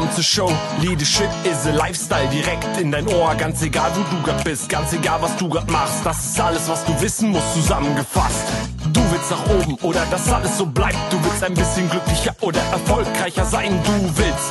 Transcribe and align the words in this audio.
Welcome 0.00 0.16
to 0.16 0.22
Show. 0.22 0.48
Leadership 0.80 1.28
is 1.44 1.66
a 1.66 1.72
Lifestyle 1.72 2.26
direkt 2.30 2.80
in 2.80 2.90
dein 2.90 3.06
Ohr. 3.06 3.34
Ganz 3.34 3.60
egal, 3.60 3.90
wo 3.94 4.16
du 4.16 4.22
grad 4.22 4.42
bist, 4.44 4.66
ganz 4.66 4.94
egal, 4.94 5.20
was 5.20 5.36
du 5.36 5.46
grad 5.46 5.70
machst. 5.70 6.06
Das 6.06 6.24
ist 6.24 6.40
alles, 6.40 6.66
was 6.70 6.86
du 6.86 6.98
wissen 7.02 7.28
musst, 7.28 7.52
zusammengefasst. 7.52 8.46
Du 8.94 9.02
willst 9.10 9.30
nach 9.30 9.44
oben 9.50 9.74
oder 9.82 10.06
dass 10.10 10.32
alles 10.32 10.56
so 10.56 10.64
bleibt. 10.64 10.96
Du 11.10 11.22
willst 11.22 11.44
ein 11.44 11.52
bisschen 11.52 11.90
glücklicher 11.90 12.34
oder 12.40 12.60
erfolgreicher 12.72 13.44
sein. 13.44 13.78
Du 13.84 14.10
willst, 14.16 14.50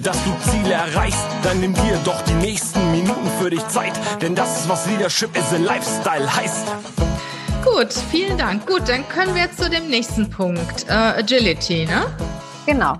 dass 0.00 0.16
du 0.24 0.50
Ziele 0.50 0.74
erreichst. 0.74 1.24
Dann 1.44 1.60
nimm 1.60 1.74
dir 1.74 2.00
doch 2.02 2.20
die 2.22 2.34
nächsten 2.34 2.90
Minuten 2.90 3.30
für 3.40 3.50
dich 3.50 3.64
Zeit. 3.68 3.92
Denn 4.20 4.34
das 4.34 4.62
ist, 4.62 4.68
was 4.68 4.84
Leadership 4.86 5.36
is 5.36 5.52
a 5.52 5.58
Lifestyle 5.58 6.34
heißt. 6.34 6.66
Gut, 7.64 7.92
vielen 8.10 8.36
Dank. 8.36 8.66
Gut, 8.66 8.88
dann 8.88 9.08
können 9.08 9.36
wir 9.36 9.42
jetzt 9.42 9.62
zu 9.62 9.70
dem 9.70 9.86
nächsten 9.86 10.28
Punkt. 10.28 10.86
Äh, 10.88 10.92
Agility, 10.92 11.86
ne? 11.86 12.06
Genau. 12.66 12.98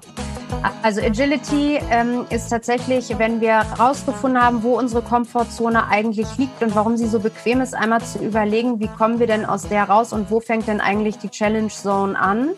Also 0.82 1.00
Agility 1.00 1.78
ähm, 1.90 2.26
ist 2.30 2.48
tatsächlich, 2.48 3.18
wenn 3.18 3.40
wir 3.40 3.62
herausgefunden 3.70 4.40
haben, 4.40 4.62
wo 4.62 4.78
unsere 4.78 5.02
Komfortzone 5.02 5.86
eigentlich 5.88 6.38
liegt 6.38 6.62
und 6.62 6.74
warum 6.74 6.96
sie 6.96 7.06
so 7.06 7.20
bequem 7.20 7.60
ist, 7.60 7.74
einmal 7.74 8.02
zu 8.02 8.18
überlegen, 8.18 8.80
wie 8.80 8.88
kommen 8.88 9.18
wir 9.18 9.26
denn 9.26 9.44
aus 9.44 9.68
der 9.68 9.84
raus 9.84 10.12
und 10.12 10.30
wo 10.30 10.40
fängt 10.40 10.66
denn 10.66 10.80
eigentlich 10.80 11.18
die 11.18 11.30
Challenge 11.30 11.68
Zone 11.68 12.18
an? 12.18 12.50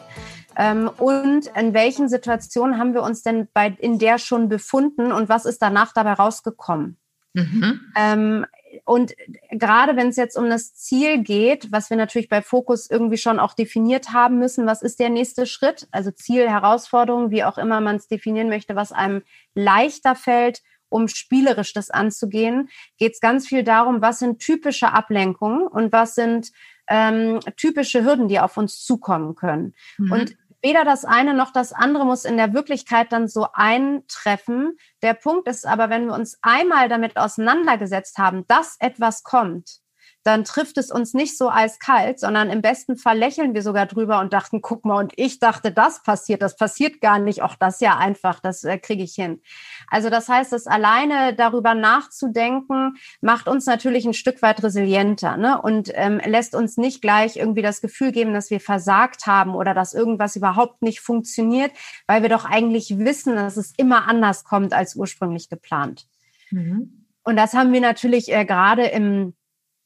Ähm, 0.56 0.90
und 0.98 1.46
in 1.58 1.74
welchen 1.74 2.08
Situationen 2.08 2.78
haben 2.78 2.94
wir 2.94 3.02
uns 3.02 3.22
denn 3.22 3.48
bei, 3.52 3.74
in 3.78 3.98
der 3.98 4.18
schon 4.18 4.48
befunden 4.48 5.12
und 5.12 5.28
was 5.28 5.44
ist 5.44 5.60
danach 5.60 5.92
dabei 5.92 6.12
rausgekommen? 6.12 6.98
Mhm. 7.34 7.80
Ähm, 7.96 8.46
und 8.84 9.14
gerade 9.50 9.96
wenn 9.96 10.08
es 10.08 10.16
jetzt 10.16 10.36
um 10.36 10.48
das 10.48 10.74
Ziel 10.74 11.22
geht, 11.22 11.70
was 11.72 11.90
wir 11.90 11.96
natürlich 11.96 12.28
bei 12.28 12.42
Fokus 12.42 12.90
irgendwie 12.90 13.18
schon 13.18 13.38
auch 13.38 13.54
definiert 13.54 14.12
haben 14.12 14.38
müssen, 14.38 14.66
was 14.66 14.82
ist 14.82 15.00
der 15.00 15.10
nächste 15.10 15.46
Schritt? 15.46 15.88
Also 15.90 16.10
Ziel, 16.10 16.48
Herausforderung, 16.48 17.30
wie 17.30 17.44
auch 17.44 17.58
immer 17.58 17.80
man 17.80 17.96
es 17.96 18.08
definieren 18.08 18.48
möchte, 18.48 18.76
was 18.76 18.92
einem 18.92 19.22
leichter 19.54 20.14
fällt, 20.14 20.62
um 20.88 21.08
spielerisch 21.08 21.72
das 21.72 21.90
anzugehen, 21.90 22.68
geht 22.98 23.14
es 23.14 23.20
ganz 23.20 23.46
viel 23.46 23.62
darum, 23.62 24.02
was 24.02 24.18
sind 24.18 24.40
typische 24.40 24.92
Ablenkungen 24.92 25.66
und 25.66 25.92
was 25.92 26.14
sind 26.14 26.50
ähm, 26.88 27.40
typische 27.56 28.04
Hürden, 28.04 28.28
die 28.28 28.40
auf 28.40 28.56
uns 28.56 28.82
zukommen 28.84 29.36
können. 29.36 29.74
Mhm. 29.96 30.12
Und 30.12 30.36
weder 30.62 30.84
das 30.84 31.04
eine 31.04 31.34
noch 31.34 31.52
das 31.52 31.72
andere 31.72 32.04
muss 32.04 32.24
in 32.24 32.36
der 32.36 32.52
Wirklichkeit 32.54 33.12
dann 33.12 33.28
so 33.28 33.48
eintreffen. 33.52 34.76
Der 35.02 35.14
Punkt 35.14 35.48
ist 35.48 35.66
aber, 35.66 35.90
wenn 35.90 36.06
wir 36.06 36.14
uns 36.14 36.38
einmal 36.42 36.88
damit 36.88 37.16
auseinandergesetzt 37.16 38.18
haben, 38.18 38.46
dass 38.46 38.76
etwas 38.78 39.22
kommt, 39.22 39.79
dann 40.22 40.44
trifft 40.44 40.76
es 40.76 40.90
uns 40.90 41.14
nicht 41.14 41.38
so 41.38 41.48
eiskalt, 41.48 42.20
sondern 42.20 42.50
im 42.50 42.60
besten 42.60 42.96
Fall 42.96 43.16
lächeln 43.16 43.54
wir 43.54 43.62
sogar 43.62 43.86
drüber 43.86 44.20
und 44.20 44.32
dachten, 44.32 44.60
guck 44.60 44.84
mal, 44.84 44.98
und 44.98 45.12
ich 45.16 45.38
dachte, 45.38 45.72
das 45.72 46.02
passiert, 46.02 46.42
das 46.42 46.56
passiert 46.56 47.00
gar 47.00 47.18
nicht, 47.18 47.42
auch 47.42 47.54
das 47.54 47.80
ja 47.80 47.96
einfach, 47.96 48.40
das 48.40 48.64
äh, 48.64 48.78
kriege 48.78 49.02
ich 49.02 49.14
hin. 49.14 49.40
Also 49.88 50.10
das 50.10 50.28
heißt, 50.28 50.52
das 50.52 50.66
alleine 50.66 51.34
darüber 51.34 51.74
nachzudenken, 51.74 52.96
macht 53.22 53.48
uns 53.48 53.64
natürlich 53.64 54.04
ein 54.04 54.12
Stück 54.12 54.42
weit 54.42 54.62
resilienter 54.62 55.38
ne? 55.38 55.60
und 55.60 55.90
ähm, 55.94 56.20
lässt 56.24 56.54
uns 56.54 56.76
nicht 56.76 57.00
gleich 57.00 57.36
irgendwie 57.36 57.62
das 57.62 57.80
Gefühl 57.80 58.12
geben, 58.12 58.34
dass 58.34 58.50
wir 58.50 58.60
versagt 58.60 59.26
haben 59.26 59.54
oder 59.54 59.72
dass 59.72 59.94
irgendwas 59.94 60.36
überhaupt 60.36 60.82
nicht 60.82 61.00
funktioniert, 61.00 61.72
weil 62.06 62.20
wir 62.20 62.28
doch 62.28 62.44
eigentlich 62.44 62.98
wissen, 62.98 63.36
dass 63.36 63.56
es 63.56 63.72
immer 63.78 64.06
anders 64.06 64.44
kommt 64.44 64.74
als 64.74 64.96
ursprünglich 64.96 65.48
geplant. 65.48 66.06
Mhm. 66.50 67.06
Und 67.22 67.36
das 67.36 67.54
haben 67.54 67.72
wir 67.72 67.80
natürlich 67.80 68.30
äh, 68.32 68.44
gerade 68.44 68.86
im 68.86 69.34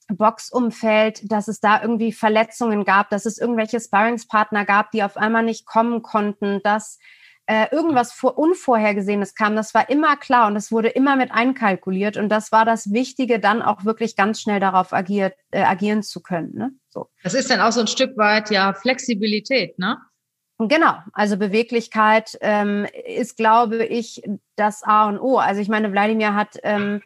Boxumfeld, 0.09 1.31
dass 1.31 1.49
es 1.49 1.61
da 1.61 1.81
irgendwie 1.81 2.13
Verletzungen 2.13 2.85
gab, 2.85 3.11
dass 3.11 3.27
es 3.27 3.39
irgendwelche 3.39 3.81
Sparringspartner 3.81 4.65
gab, 4.65 4.91
die 4.91 5.03
auf 5.03 5.17
einmal 5.17 5.43
nicht 5.43 5.67
kommen 5.67 6.03
konnten, 6.03 6.61
dass 6.63 6.99
äh, 7.47 7.67
irgendwas 7.71 8.13
vor, 8.13 8.39
Unvorhergesehenes 8.39 9.35
kam. 9.35 9.57
Das 9.57 9.75
war 9.75 9.89
immer 9.91 10.17
klar 10.17 10.47
und 10.47 10.57
es 10.57 10.73
wurde 10.73 10.89
immer 10.89 11.17
mit 11.17 11.31
einkalkuliert. 11.31 12.17
Und 12.17 12.29
das 12.29 12.53
war 12.53 12.65
das 12.65 12.93
Wichtige, 12.93 13.39
dann 13.39 13.63
auch 13.63 13.85
wirklich 13.85 14.17
ganz 14.17 14.41
schnell 14.41 14.61
darauf 14.61 14.93
agiert, 14.93 15.35
äh, 15.51 15.63
agieren 15.63 16.03
zu 16.03 16.23
können. 16.23 16.55
Ne? 16.55 16.73
So. 16.89 17.09
Das 17.23 17.35
ist 17.35 17.51
dann 17.51 17.61
auch 17.61 17.73
so 17.73 17.81
ein 17.81 17.87
Stück 17.87 18.17
weit 18.17 18.51
ja 18.51 18.73
Flexibilität, 18.73 19.79
ne? 19.79 19.99
Genau, 20.59 20.95
also 21.13 21.37
Beweglichkeit 21.37 22.39
ähm, 22.41 22.87
ist, 23.07 23.37
glaube 23.37 23.85
ich, 23.85 24.23
das 24.55 24.85
A 24.85 25.09
und 25.09 25.19
O. 25.19 25.39
Also 25.39 25.61
ich 25.61 25.69
meine, 25.69 25.91
Wladimir 25.91 26.35
hat 26.35 26.59
ähm, 26.63 27.03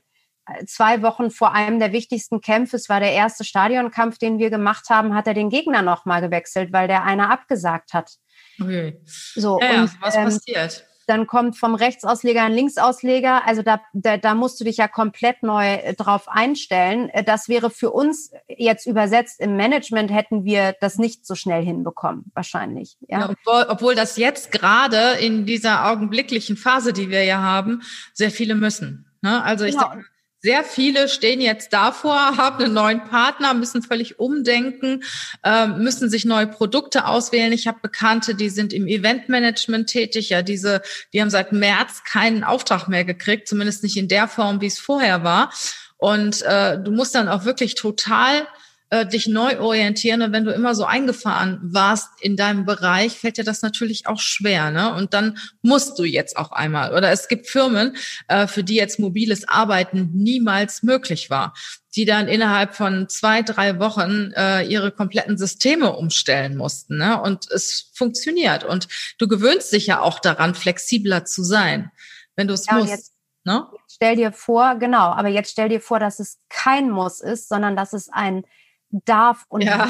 zwei 0.66 1.02
Wochen 1.02 1.30
vor 1.30 1.52
einem 1.52 1.78
der 1.78 1.92
wichtigsten 1.92 2.40
Kämpfe, 2.40 2.76
es 2.76 2.88
war 2.88 3.00
der 3.00 3.12
erste 3.12 3.44
Stadionkampf, 3.44 4.18
den 4.18 4.38
wir 4.38 4.50
gemacht 4.50 4.90
haben, 4.90 5.14
hat 5.14 5.26
er 5.26 5.34
den 5.34 5.50
Gegner 5.50 5.82
nochmal 5.82 6.20
gewechselt, 6.20 6.72
weil 6.72 6.88
der 6.88 7.04
einer 7.04 7.30
abgesagt 7.30 7.92
hat. 7.94 8.12
Okay. 8.60 9.00
So, 9.06 9.60
ja, 9.60 9.82
und, 9.82 10.00
was 10.00 10.16
ähm, 10.16 10.24
passiert? 10.24 10.84
Dann 11.06 11.26
kommt 11.26 11.56
vom 11.56 11.74
Rechtsausleger 11.74 12.42
ein 12.42 12.52
Linksausleger. 12.52 13.46
Also 13.46 13.62
da, 13.62 13.80
da, 13.94 14.18
da 14.18 14.34
musst 14.34 14.60
du 14.60 14.64
dich 14.64 14.76
ja 14.76 14.88
komplett 14.88 15.42
neu 15.42 15.64
äh, 15.64 15.94
drauf 15.94 16.28
einstellen. 16.28 17.08
Äh, 17.08 17.24
das 17.24 17.48
wäre 17.48 17.70
für 17.70 17.90
uns 17.90 18.30
jetzt 18.46 18.86
übersetzt 18.86 19.40
im 19.40 19.56
Management 19.56 20.12
hätten 20.12 20.44
wir 20.44 20.74
das 20.80 20.98
nicht 20.98 21.26
so 21.26 21.34
schnell 21.34 21.64
hinbekommen, 21.64 22.30
wahrscheinlich. 22.34 22.98
Ja. 23.08 23.20
ja 23.20 23.30
obwohl, 23.30 23.66
obwohl 23.68 23.94
das 23.94 24.18
jetzt 24.18 24.52
gerade 24.52 25.18
in 25.20 25.46
dieser 25.46 25.90
augenblicklichen 25.90 26.56
Phase, 26.58 26.92
die 26.92 27.08
wir 27.08 27.24
ja 27.24 27.40
haben, 27.40 27.82
sehr 28.12 28.30
viele 28.30 28.54
müssen. 28.54 29.06
Ne? 29.22 29.42
Also 29.42 29.64
ich 29.64 29.76
genau. 29.76 29.90
denke, 29.90 30.06
sehr 30.40 30.62
viele 30.62 31.08
stehen 31.08 31.40
jetzt 31.40 31.72
davor, 31.72 32.36
haben 32.36 32.62
einen 32.62 32.74
neuen 32.74 33.04
Partner, 33.04 33.54
müssen 33.54 33.82
völlig 33.82 34.18
umdenken, 34.20 35.02
äh, 35.42 35.66
müssen 35.66 36.08
sich 36.10 36.24
neue 36.24 36.46
Produkte 36.46 37.06
auswählen. 37.06 37.52
Ich 37.52 37.66
habe 37.66 37.78
Bekannte, 37.82 38.34
die 38.34 38.48
sind 38.48 38.72
im 38.72 38.86
Eventmanagement 38.86 39.88
tätig. 39.88 40.30
Ja, 40.30 40.42
diese, 40.42 40.82
die 41.12 41.20
haben 41.20 41.30
seit 41.30 41.52
März 41.52 42.04
keinen 42.04 42.44
Auftrag 42.44 42.88
mehr 42.88 43.04
gekriegt, 43.04 43.48
zumindest 43.48 43.82
nicht 43.82 43.96
in 43.96 44.08
der 44.08 44.28
Form, 44.28 44.60
wie 44.60 44.66
es 44.66 44.78
vorher 44.78 45.24
war. 45.24 45.52
Und 45.96 46.42
äh, 46.42 46.78
du 46.80 46.92
musst 46.92 47.16
dann 47.16 47.28
auch 47.28 47.44
wirklich 47.44 47.74
total 47.74 48.46
äh, 48.90 49.06
dich 49.06 49.26
neu 49.26 49.58
orientieren. 49.60 50.22
Und 50.22 50.32
wenn 50.32 50.44
du 50.44 50.52
immer 50.52 50.74
so 50.74 50.84
eingefahren 50.84 51.58
warst 51.62 52.08
in 52.20 52.36
deinem 52.36 52.64
Bereich, 52.64 53.18
fällt 53.18 53.38
dir 53.38 53.44
das 53.44 53.62
natürlich 53.62 54.06
auch 54.06 54.20
schwer. 54.20 54.70
Ne? 54.70 54.94
Und 54.94 55.14
dann 55.14 55.38
musst 55.62 55.98
du 55.98 56.04
jetzt 56.04 56.36
auch 56.36 56.52
einmal. 56.52 56.94
Oder 56.94 57.10
es 57.10 57.28
gibt 57.28 57.46
Firmen, 57.48 57.96
äh, 58.28 58.46
für 58.46 58.64
die 58.64 58.76
jetzt 58.76 58.98
mobiles 58.98 59.46
Arbeiten 59.48 60.10
niemals 60.14 60.82
möglich 60.82 61.30
war 61.30 61.54
die 61.96 62.04
dann 62.04 62.28
innerhalb 62.28 62.76
von 62.76 63.08
zwei, 63.08 63.42
drei 63.42 63.80
Wochen 63.80 64.32
äh, 64.36 64.62
ihre 64.62 64.92
kompletten 64.92 65.36
Systeme 65.36 65.96
umstellen 65.96 66.56
mussten. 66.56 66.98
Ne? 66.98 67.20
Und 67.20 67.50
es 67.50 67.90
funktioniert. 67.92 68.62
Und 68.62 68.86
du 69.18 69.26
gewöhnst 69.26 69.72
dich 69.72 69.88
ja 69.88 70.00
auch 70.00 70.20
daran, 70.20 70.54
flexibler 70.54 71.24
zu 71.24 71.42
sein, 71.42 71.90
wenn 72.36 72.46
du 72.46 72.54
es 72.54 72.66
ja, 72.66 72.74
musst. 72.74 72.90
Jetzt, 72.90 73.14
ne? 73.42 73.66
stell 73.88 74.14
dir 74.14 74.30
vor, 74.32 74.76
genau, 74.76 75.10
aber 75.10 75.26
jetzt 75.28 75.50
stell 75.50 75.70
dir 75.70 75.80
vor, 75.80 75.98
dass 75.98 76.20
es 76.20 76.38
kein 76.48 76.88
Muss 76.88 77.20
ist, 77.20 77.48
sondern 77.48 77.74
dass 77.74 77.92
es 77.92 78.08
ein 78.10 78.44
darf 78.90 79.44
und 79.48 79.62
ja. 79.62 79.88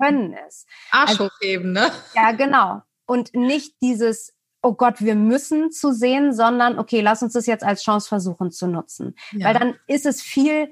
können 0.00 0.34
es. 0.46 0.66
Arsch 0.90 1.10
also, 1.10 1.28
hochheben, 1.28 1.72
ne? 1.72 1.90
Ja, 2.14 2.32
genau. 2.32 2.82
Und 3.06 3.34
nicht 3.34 3.76
dieses, 3.80 4.34
oh 4.62 4.74
Gott, 4.74 5.00
wir 5.00 5.14
müssen 5.14 5.70
zu 5.70 5.92
sehen, 5.92 6.32
sondern 6.32 6.78
okay, 6.78 7.00
lass 7.00 7.22
uns 7.22 7.32
das 7.32 7.46
jetzt 7.46 7.64
als 7.64 7.82
Chance 7.82 8.08
versuchen 8.08 8.50
zu 8.50 8.66
nutzen. 8.66 9.14
Ja. 9.32 9.46
Weil 9.46 9.54
dann 9.54 9.74
ist 9.86 10.06
es 10.06 10.22
viel 10.22 10.70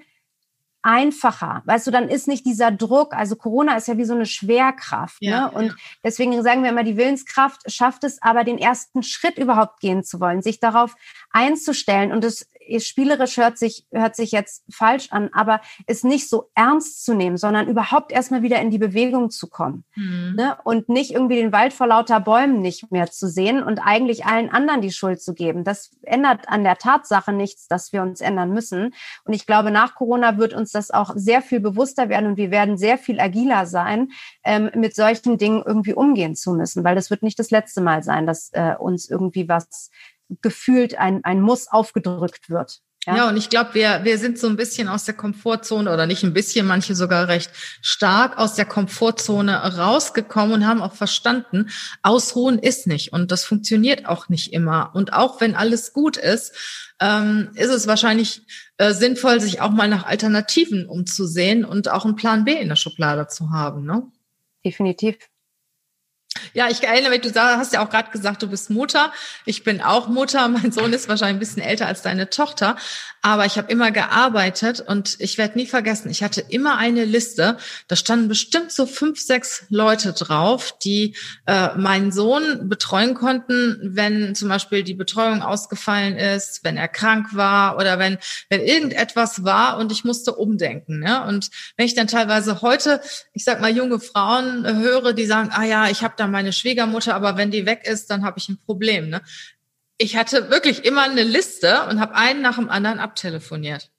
einfacher. 0.87 1.63
Weißt 1.65 1.89
du, 1.89 1.91
dann 1.91 2.09
ist 2.09 2.29
nicht 2.29 2.47
dieser 2.47 2.71
Druck, 2.71 3.13
also 3.13 3.35
Corona 3.35 3.77
ist 3.77 3.89
ja 3.89 3.99
wie 3.99 4.05
so 4.05 4.15
eine 4.15 4.25
Schwerkraft. 4.25 5.17
Ja, 5.21 5.47
ne? 5.47 5.51
Und 5.51 5.67
ja. 5.67 5.75
deswegen 6.05 6.41
sagen 6.45 6.63
wir 6.63 6.71
immer, 6.71 6.85
die 6.85 6.97
Willenskraft 6.97 7.69
schafft 7.73 8.05
es 8.05 8.23
aber, 8.23 8.45
den 8.45 8.57
ersten 8.57 9.03
Schritt 9.03 9.37
überhaupt 9.37 9.81
gehen 9.81 10.05
zu 10.05 10.21
wollen, 10.21 10.43
sich 10.43 10.61
darauf 10.61 10.95
einzustellen. 11.31 12.13
Und 12.13 12.23
es 12.23 12.49
spielerisch 12.79 13.37
hört 13.37 13.59
sich, 13.59 13.87
hört 13.93 14.17
sich 14.17 14.33
jetzt 14.33 14.65
falsch 14.71 15.09
an, 15.11 15.31
aber 15.33 15.61
es 15.87 16.05
nicht 16.05 16.29
so 16.29 16.51
ernst 16.55 17.05
zu 17.05 17.15
nehmen, 17.15 17.37
sondern 17.37 17.69
überhaupt 17.69 18.13
erstmal 18.13 18.43
wieder 18.43 18.61
in 18.61 18.71
die 18.71 18.79
Bewegung 18.79 19.31
zu 19.31 19.49
kommen. 19.49 19.85
Mhm. 19.95 20.35
Ne? 20.37 20.57
Und 20.65 20.89
nicht 20.89 21.13
irgendwie 21.13 21.37
den 21.37 21.53
Wald 21.53 21.73
vor 21.73 21.87
lauter 21.87 22.21
Bäumen 22.21 22.61
nicht 22.61 22.91
mehr 22.91 23.11
zu 23.11 23.29
sehen 23.29 23.63
und 23.63 23.79
eigentlich 23.79 24.27
allen 24.27 24.51
anderen 24.51 24.81
die 24.81 24.93
Schuld 24.93 25.21
zu 25.21 25.35
geben. 25.35 25.65
Das 25.65 25.91
ändert 26.03 26.49
an 26.49 26.65
der 26.65 26.77
Tatsache 26.77 27.33
nichts, 27.33 27.69
dass 27.69 27.93
wir 27.93 28.03
uns 28.03 28.21
ändern 28.21 28.53
müssen. 28.53 28.95
Und 29.25 29.33
ich 29.33 29.47
glaube, 29.47 29.71
nach 29.71 29.95
Corona 29.95 30.39
wird 30.39 30.55
uns 30.55 30.73
das 30.73 30.91
auch 30.91 31.13
sehr 31.15 31.43
viel 31.43 31.61
bewusster 31.61 32.09
werden 32.09 32.27
und 32.27 32.37
wir 32.37 32.51
werden 32.51 32.77
sehr 32.77 32.99
viel 32.99 33.21
agiler 33.21 33.67
sein, 33.67 34.09
ähm, 34.45 34.71
mit 34.75 34.95
solchen 34.95 35.39
Dingen 35.39 35.63
irgendwie 35.65 35.95
umgehen 35.95 36.35
zu 36.35 36.53
müssen, 36.53 36.85
weil 36.85 36.95
das 36.95 37.11
wird 37.11 37.23
nicht 37.23 37.39
das 37.39 37.51
letzte 37.51 37.81
Mal 37.81 38.03
sein, 38.03 38.27
dass 38.27 38.51
äh, 38.53 38.75
uns 38.79 39.09
irgendwie 39.09 39.49
was 39.49 39.91
gefühlt 40.43 40.97
ein, 40.99 41.25
ein 41.25 41.41
Muss 41.41 41.69
aufgedrückt 41.69 42.49
wird. 42.49 42.81
Ja, 43.07 43.17
ja 43.17 43.29
und 43.29 43.37
ich 43.37 43.49
glaube, 43.49 43.75
wir, 43.75 44.01
wir 44.03 44.19
sind 44.19 44.39
so 44.39 44.49
ein 44.49 44.57
bisschen 44.57 44.89
aus 44.89 45.05
der 45.05 45.15
Komfortzone 45.15 45.93
oder 45.93 46.07
nicht 46.07 46.25
ein 46.25 46.33
bisschen, 46.33 46.67
manche 46.67 46.95
sogar 46.95 47.29
recht 47.29 47.51
stark 47.81 48.37
aus 48.37 48.55
der 48.55 48.65
Komfortzone 48.65 49.77
rausgekommen 49.77 50.55
und 50.55 50.67
haben 50.67 50.83
auch 50.83 50.95
verstanden, 50.95 51.71
ausruhen 52.03 52.59
ist 52.59 52.87
nicht 52.87 53.13
und 53.13 53.31
das 53.31 53.45
funktioniert 53.45 54.07
auch 54.07 54.29
nicht 54.29 54.53
immer. 54.53 54.91
Und 54.95 55.13
auch 55.13 55.41
wenn 55.41 55.55
alles 55.55 55.93
gut 55.93 56.17
ist, 56.17 56.53
ähm, 57.01 57.51
ist 57.55 57.71
es 57.71 57.87
wahrscheinlich 57.87 58.43
äh, 58.79 58.93
sinnvoll, 58.93 59.41
sich 59.41 59.61
auch 59.61 59.71
mal 59.71 59.89
nach 59.89 60.07
Alternativen 60.07 60.87
umzusehen 60.87 61.65
und 61.65 61.89
auch 61.89 62.05
einen 62.05 62.17
Plan 62.17 62.45
B 62.45 62.55
in 62.55 62.69
der 62.69 62.77
Schublade 62.77 63.29
zu 63.29 63.51
haben. 63.51 63.85
Ne? 63.85 64.03
Definitiv. 64.65 65.17
Ja, 66.55 66.69
ich 66.69 66.83
erinnere 66.83 67.11
mich, 67.11 67.21
du 67.21 67.35
hast 67.35 67.73
ja 67.73 67.85
auch 67.85 67.91
gerade 67.91 68.11
gesagt, 68.11 68.43
du 68.43 68.49
bist 68.49 68.71
Mutter. 68.71 69.13
Ich 69.45 69.65
bin 69.65 69.81
auch 69.81 70.09
Mutter. 70.09 70.49
Mein 70.57 70.73
Sohn 70.73 70.93
ist 70.93 71.09
wahrscheinlich 71.09 71.37
ein 71.37 71.41
bisschen 71.41 71.63
älter 71.63 71.87
als 71.87 72.03
deine 72.03 72.31
Tochter. 72.31 72.77
Aber 73.27 73.45
ich 73.45 73.59
habe 73.59 73.73
immer 73.73 73.91
gearbeitet 73.91 74.81
und 74.81 75.17
ich 75.19 75.37
werde 75.37 75.59
nie 75.59 75.67
vergessen, 75.67 76.11
ich 76.11 76.23
hatte 76.23 76.45
immer 76.49 76.77
eine 76.79 77.05
Liste. 77.05 77.57
Da 77.89 77.97
standen 77.97 78.29
bestimmt 78.29 78.71
so 78.71 78.87
fünf, 78.87 79.21
sechs 79.21 79.65
Leute 79.69 80.13
drauf, 80.13 80.79
die 80.85 81.17
äh, 81.47 81.75
meinen 81.77 82.13
Sohn 82.13 82.69
betreuen 82.69 83.15
konnten, 83.15 83.81
wenn 83.83 84.37
zum 84.37 84.49
Beispiel 84.49 84.85
die 84.85 84.95
Betreuung 84.95 85.43
ausgefallen 85.43 86.17
ist, 86.17 86.63
wenn 86.63 86.77
er 86.77 86.87
krank 86.87 87.35
war 87.35 87.79
oder 87.79 87.99
wenn, 87.99 88.19
wenn 88.49 88.61
irgendetwas 88.61 89.43
war 89.43 89.79
und 89.79 89.91
ich 89.91 90.05
musste 90.05 90.33
umdenken. 90.33 91.01
Ne? 91.01 91.25
Und 91.25 91.51
wenn 91.77 91.87
ich 91.87 91.97
dann 91.97 92.07
teilweise 92.07 92.63
heute, 92.63 93.01
ich 93.33 93.43
sag 93.43 93.61
mal, 93.61 93.75
junge 93.75 93.99
Frauen 93.99 94.65
höre, 94.67 95.13
die 95.15 95.27
sagen, 95.27 95.51
ah 95.53 95.65
ja, 95.65 95.89
ich 95.89 96.05
habe 96.05 96.15
da 96.17 96.26
meine 96.27 96.53
Schwiegermutter, 96.53 97.15
aber 97.15 97.37
wenn 97.37 97.51
die 97.51 97.67
weg 97.67 97.83
ist, 97.85 98.11
dann 98.11 98.25
habe 98.25 98.39
ich 98.39 98.49
ein 98.49 98.59
Problem. 98.65 99.09
Ne? 99.09 99.23
Ich 99.99 100.17
hatte 100.17 100.51
wirklich 100.51 100.85
immer 100.85 101.03
eine 101.03 101.23
Liste 101.23 101.87
und 101.89 102.01
habe 102.01 102.15
einen 102.15 102.43
nach 102.43 102.57
dem 102.57 102.69
anderen 102.69 102.99
abtelefoniert. 102.99 103.91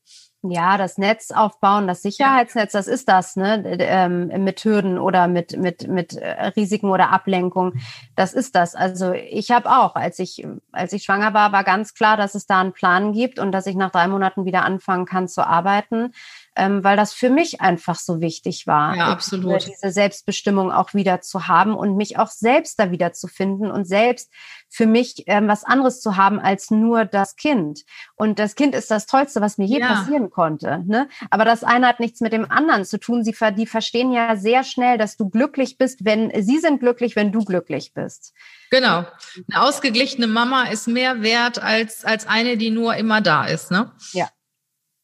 Ja, 0.43 0.77
das 0.77 0.99
Netz 0.99 1.31
aufbauen, 1.31 1.87
das 1.87 2.03
Sicherheitsnetz, 2.03 2.71
das 2.71 2.87
ist 2.87 3.09
das, 3.09 3.35
ne? 3.35 3.63
Ähm, 3.79 4.27
mit 4.43 4.63
Hürden 4.63 4.99
oder 4.99 5.27
mit, 5.27 5.57
mit, 5.57 5.87
mit 5.87 6.13
äh, 6.13 6.49
Risiken 6.49 6.91
oder 6.91 7.09
Ablenkung. 7.09 7.73
Das 8.15 8.33
ist 8.33 8.55
das. 8.55 8.75
Also 8.75 9.13
ich 9.13 9.49
habe 9.49 9.69
auch, 9.69 9.95
als 9.95 10.19
ich, 10.19 10.45
als 10.71 10.93
ich 10.93 11.03
schwanger 11.03 11.33
war, 11.33 11.51
war 11.51 11.63
ganz 11.63 11.95
klar, 11.95 12.17
dass 12.17 12.35
es 12.35 12.45
da 12.45 12.61
einen 12.61 12.71
Plan 12.71 13.13
gibt 13.13 13.39
und 13.39 13.51
dass 13.51 13.65
ich 13.65 13.75
nach 13.75 13.91
drei 13.91 14.07
Monaten 14.07 14.45
wieder 14.45 14.63
anfangen 14.63 15.07
kann 15.07 15.27
zu 15.27 15.45
arbeiten 15.45 16.11
ähm, 16.57 16.83
weil 16.83 16.97
das 16.97 17.13
für 17.13 17.29
mich 17.29 17.61
einfach 17.61 17.95
so 17.95 18.19
wichtig 18.19 18.65
war. 18.65 18.95
Ja, 18.95 19.07
absolut. 19.07 19.67
Diese, 19.67 19.91
Selbstbestimmung 19.91 20.71
auch 20.71 20.93
wieder 20.93 21.21
zu 21.21 21.47
haben 21.47 21.75
und 21.75 21.95
mich 21.95 22.17
auch 22.17 22.29
selbst 22.29 22.79
da 22.79 22.91
wieder 22.91 23.13
zu 23.13 23.27
finden 23.27 23.69
und 23.69 23.85
selbst 23.85 24.31
für 24.67 24.87
mich 24.87 25.23
ähm, 25.27 25.47
was 25.47 25.63
anderes 25.63 26.01
zu 26.01 26.17
haben 26.17 26.39
als 26.39 26.71
nur 26.71 27.05
das 27.05 27.35
Kind. 27.35 27.83
Und 28.15 28.39
das 28.39 28.55
Kind 28.55 28.73
ist 28.73 28.89
das 28.89 29.05
Tollste, 29.05 29.39
was 29.39 29.57
mir 29.57 29.65
je 29.65 29.79
ja. 29.79 29.87
passieren 29.87 30.31
konnte. 30.31 30.83
Ne? 30.85 31.07
Aber 31.29 31.45
das 31.45 31.63
eine 31.63 31.87
hat 31.87 31.99
nichts 31.99 32.21
mit 32.21 32.33
dem 32.33 32.49
anderen 32.49 32.83
zu 32.85 32.99
tun. 32.99 33.23
Sie 33.23 33.35
die 33.55 33.67
verstehen 33.67 34.11
ja 34.11 34.35
sehr 34.35 34.63
schnell, 34.63 34.97
dass 34.97 35.15
du 35.15 35.29
glücklich 35.29 35.77
bist, 35.77 36.05
wenn 36.05 36.31
sie 36.43 36.57
sind 36.57 36.79
glücklich, 36.79 37.15
wenn 37.15 37.31
du 37.31 37.45
glücklich 37.45 37.93
bist. 37.93 38.33
Genau. 38.71 39.05
Eine 39.51 39.61
ausgeglichene 39.61 40.27
Mama 40.27 40.63
ist 40.63 40.87
mehr 40.87 41.21
wert 41.21 41.59
als, 41.59 42.03
als 42.03 42.27
eine, 42.27 42.57
die 42.57 42.71
nur 42.71 42.95
immer 42.95 43.21
da 43.21 43.45
ist. 43.45 43.69
Ne? 43.69 43.91
Ja. 44.13 44.27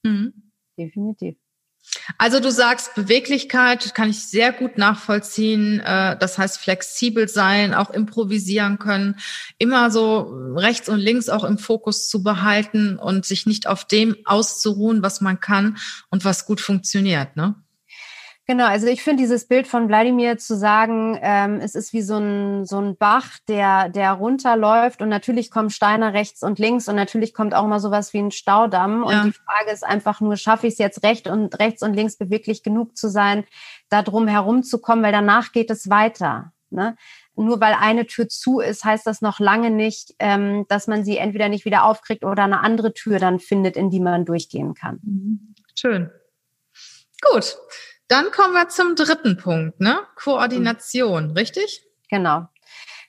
Mhm. 0.04 0.34
Definitiv. 0.78 1.36
Also 2.18 2.40
du 2.40 2.52
sagst 2.52 2.96
Beweglichkeit, 2.96 3.94
kann 3.94 4.10
ich 4.10 4.26
sehr 4.26 4.52
gut 4.52 4.78
nachvollziehen. 4.78 5.80
Äh, 5.80 6.18
das 6.18 6.38
heißt 6.38 6.58
flexibel 6.58 7.28
sein, 7.28 7.74
auch 7.74 7.90
improvisieren 7.90 8.80
können, 8.80 9.16
immer 9.58 9.92
so 9.92 10.54
rechts 10.56 10.90
und 10.90 11.00
links 11.00 11.30
auch 11.30 11.44
im 11.44 11.58
Fokus 11.58 12.10
zu 12.10 12.24
behalten 12.24 12.98
und 12.98 13.26
sich 13.26 13.46
nicht 13.46 13.68
auf 13.68 13.86
dem 13.86 14.16
auszuruhen, 14.26 15.04
was 15.04 15.22
man 15.22 15.40
kann 15.40 15.78
und 16.10 16.26
was 16.26 16.46
gut 16.46 16.62
funktioniert. 16.62 17.36
Ne? 17.36 17.56
Genau, 18.46 18.66
also 18.66 18.88
ich 18.88 19.02
finde 19.02 19.24
dieses 19.24 19.48
Bild 19.48 19.68
von 19.68 19.88
Wladimir 19.88 20.38
zu 20.38 20.58
sagen, 20.58 21.18
ähm, 21.22 21.62
es 21.62 21.76
ist 21.76 21.94
wie 21.94 22.02
so 22.02 22.18
ein, 22.18 22.66
so 22.66 22.78
ein 22.78 22.98
Bach, 22.98 23.38
der, 23.48 23.88
der 23.88 24.12
runterläuft 24.12 25.02
und 25.02 25.08
natürlich 25.08 25.50
kommen 25.50 25.70
Steine 25.70 26.14
rechts 26.14 26.44
und 26.44 26.60
links 26.60 26.90
und 26.90 26.98
natürlich 26.98 27.34
kommt 27.34 27.54
auch 27.54 27.66
mal 27.68 27.80
sowas 27.80 28.12
wie 28.12 28.18
ein 28.18 28.32
Staudamm. 28.32 29.06
Ja. 29.08 29.22
Und 29.22 29.28
die 29.28 29.32
Frage 29.32 29.72
ist 29.72 29.86
einfach 29.86 30.20
nur, 30.20 30.36
schaffe 30.36 30.68
ich 30.68 30.74
es 30.74 30.80
jetzt 30.80 31.04
recht 31.04 31.28
und 31.28 31.58
rechts 31.58 31.84
und 31.84 31.94
links 31.94 32.18
beweglich 32.18 32.64
genug 32.64 32.98
zu 32.98 33.10
sein, 33.10 33.46
da 33.88 34.02
drum 34.02 34.28
herumzukommen, 34.28 35.06
weil 35.06 35.14
danach 35.14 35.54
geht 35.54 35.72
es 35.72 35.90
weiter. 35.90 36.52
Ne? 36.70 36.98
Nur 37.36 37.62
weil 37.62 37.76
eine 37.80 38.08
Tür 38.08 38.28
zu 38.28 38.60
ist, 38.60 38.84
heißt 38.84 39.08
das 39.08 39.22
noch 39.22 39.40
lange 39.40 39.70
nicht, 39.70 40.16
ähm, 40.20 40.66
dass 40.68 40.88
man 40.88 41.06
sie 41.06 41.18
entweder 41.18 41.48
nicht 41.48 41.64
wieder 41.64 41.86
aufkriegt 41.86 42.26
oder 42.26 42.44
eine 42.44 42.60
andere 42.60 42.94
Tür 42.94 43.20
dann 43.20 43.40
findet, 43.40 43.78
in 43.78 43.90
die 43.90 44.02
man 44.02 44.26
durchgehen 44.26 44.74
kann. 44.74 45.00
Mhm. 45.04 45.56
Schön. 45.76 46.12
Gut. 47.22 47.58
Dann 48.14 48.30
kommen 48.30 48.54
wir 48.54 48.70
zum 48.70 48.96
dritten 48.96 49.38
Punkt, 49.38 49.80
ne? 49.80 49.98
Koordination, 50.14 51.32
richtig? 51.32 51.84
Genau. 52.12 52.48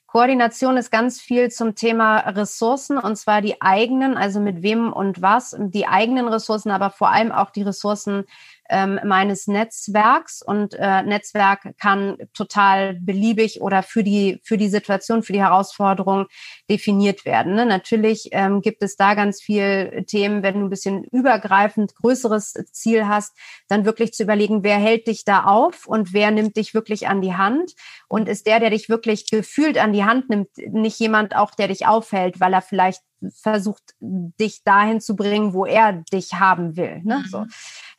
Koordination 0.06 0.79
ist 0.79 0.91
ganz 0.91 1.21
viel 1.21 1.51
zum 1.51 1.75
Thema 1.75 2.21
Ressourcen 2.21 2.97
und 2.97 3.17
zwar 3.17 3.43
die 3.43 3.61
eigenen, 3.61 4.17
also 4.17 4.41
mit 4.41 4.62
wem 4.62 4.91
und 4.91 5.21
was, 5.21 5.55
die 5.59 5.87
eigenen 5.87 6.27
Ressourcen, 6.27 6.71
aber 6.71 6.89
vor 6.89 7.11
allem 7.11 7.33
auch 7.33 7.51
die 7.51 7.65
Ressourcen 7.65 8.25
ähm, 8.71 8.99
meines 9.05 9.47
Netzwerks 9.47 10.43
und 10.43 10.75
äh, 10.75 11.03
Netzwerk 11.03 11.75
kann 11.79 12.17
total 12.33 12.99
beliebig 13.01 13.61
oder 13.61 13.83
für 13.83 14.03
die 14.03 14.41
für 14.45 14.57
die 14.57 14.69
Situation, 14.69 15.23
für 15.23 15.33
die 15.33 15.43
Herausforderung 15.43 16.27
definiert 16.71 17.25
werden. 17.25 17.55
Ne? 17.55 17.67
Natürlich 17.67 18.29
ähm, 18.33 18.61
gibt 18.61 18.83
es 18.83 18.97
da 18.97 19.15
ganz 19.15 19.43
viel 19.43 20.05
Themen, 20.07 20.43
wenn 20.43 20.55
du 20.55 20.67
ein 20.67 20.71
bisschen 20.71 21.05
übergreifend 21.05 21.95
größeres 21.95 22.55
Ziel 22.73 23.07
hast, 23.07 23.37
dann 23.69 23.85
wirklich 23.85 24.13
zu 24.13 24.23
überlegen, 24.23 24.65
wer 24.65 24.77
hält 24.77 25.07
dich 25.07 25.25
da 25.25 25.45
auf 25.45 25.87
und 25.87 26.13
wer 26.13 26.31
nimmt 26.31 26.57
dich 26.57 26.75
wirklich 26.75 27.09
an 27.09 27.21
die 27.21 27.35
Hand 27.35 27.73
und 28.09 28.29
ist 28.29 28.47
der, 28.47 28.61
der 28.61 28.71
dich 28.71 28.89
wirklich 28.89 29.31
gefühlt 29.31 29.79
an 29.79 29.93
die 29.93 30.05
Hand 30.05 30.31
nimmt, 30.31 30.49
nicht 30.57 30.99
jemand 30.99 31.37
auch, 31.37 31.55
der 31.55 31.69
dich 31.69 31.87
aufhält, 31.87 32.41
weil 32.41 32.55
er 32.55 32.63
vielleicht 32.63 33.03
versucht, 33.31 33.94
dich 34.00 34.65
dahin 34.65 35.00
zu 35.00 35.17
bringen, 35.17 35.53
wo 35.53 35.65
er 35.65 35.93
dich 35.93 36.35
haben 36.35 36.76
will. 36.76 37.00
Ne? 37.05 37.19
Mhm. 37.19 37.29
So. 37.29 37.47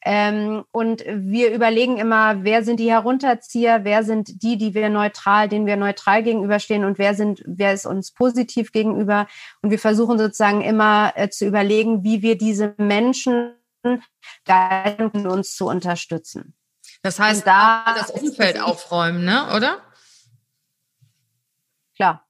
Ähm, 0.04 0.64
und 0.72 1.04
wir 1.08 1.54
überlegen 1.54 1.98
immer, 1.98 2.44
wer 2.44 2.64
sind 2.64 2.80
die 2.80 2.92
Herunterzieher, 2.92 3.84
wer 3.84 4.04
sind 4.04 4.44
die, 4.44 4.58
die 4.58 4.74
wir 4.74 4.90
neutral, 4.90 5.50
denen 5.50 5.66
wir 5.66 5.78
neutral 5.78 6.24
gegenüberstehen 6.24 6.86
und 6.86 6.98
wer 6.98 7.16
sind, 7.16 7.42
wer 7.46 7.74
ist 7.74 7.86
uns 7.86 8.12
positiv 8.12 8.72
gegenüber. 8.72 9.28
Und 9.62 9.72
wir 9.72 9.80
versuchen 9.80 10.18
sozusagen 10.18 10.62
immer 10.62 11.14
äh, 11.16 11.30
zu 11.30 11.46
überlegen, 11.46 12.04
wie 12.04 12.22
wir 12.22 12.38
diese 12.38 12.76
Menschen 12.78 13.54
guiden, 14.46 15.28
uns 15.28 15.56
zu 15.56 15.68
unterstützen. 15.68 16.56
Das 17.02 17.20
heißt, 17.20 17.46
da 17.46 17.86
das 17.96 18.10
Umfeld 18.10 18.60
aufräumen, 18.60 19.26
ne? 19.26 19.56
oder? 19.56 19.82
Klar. 21.96 22.25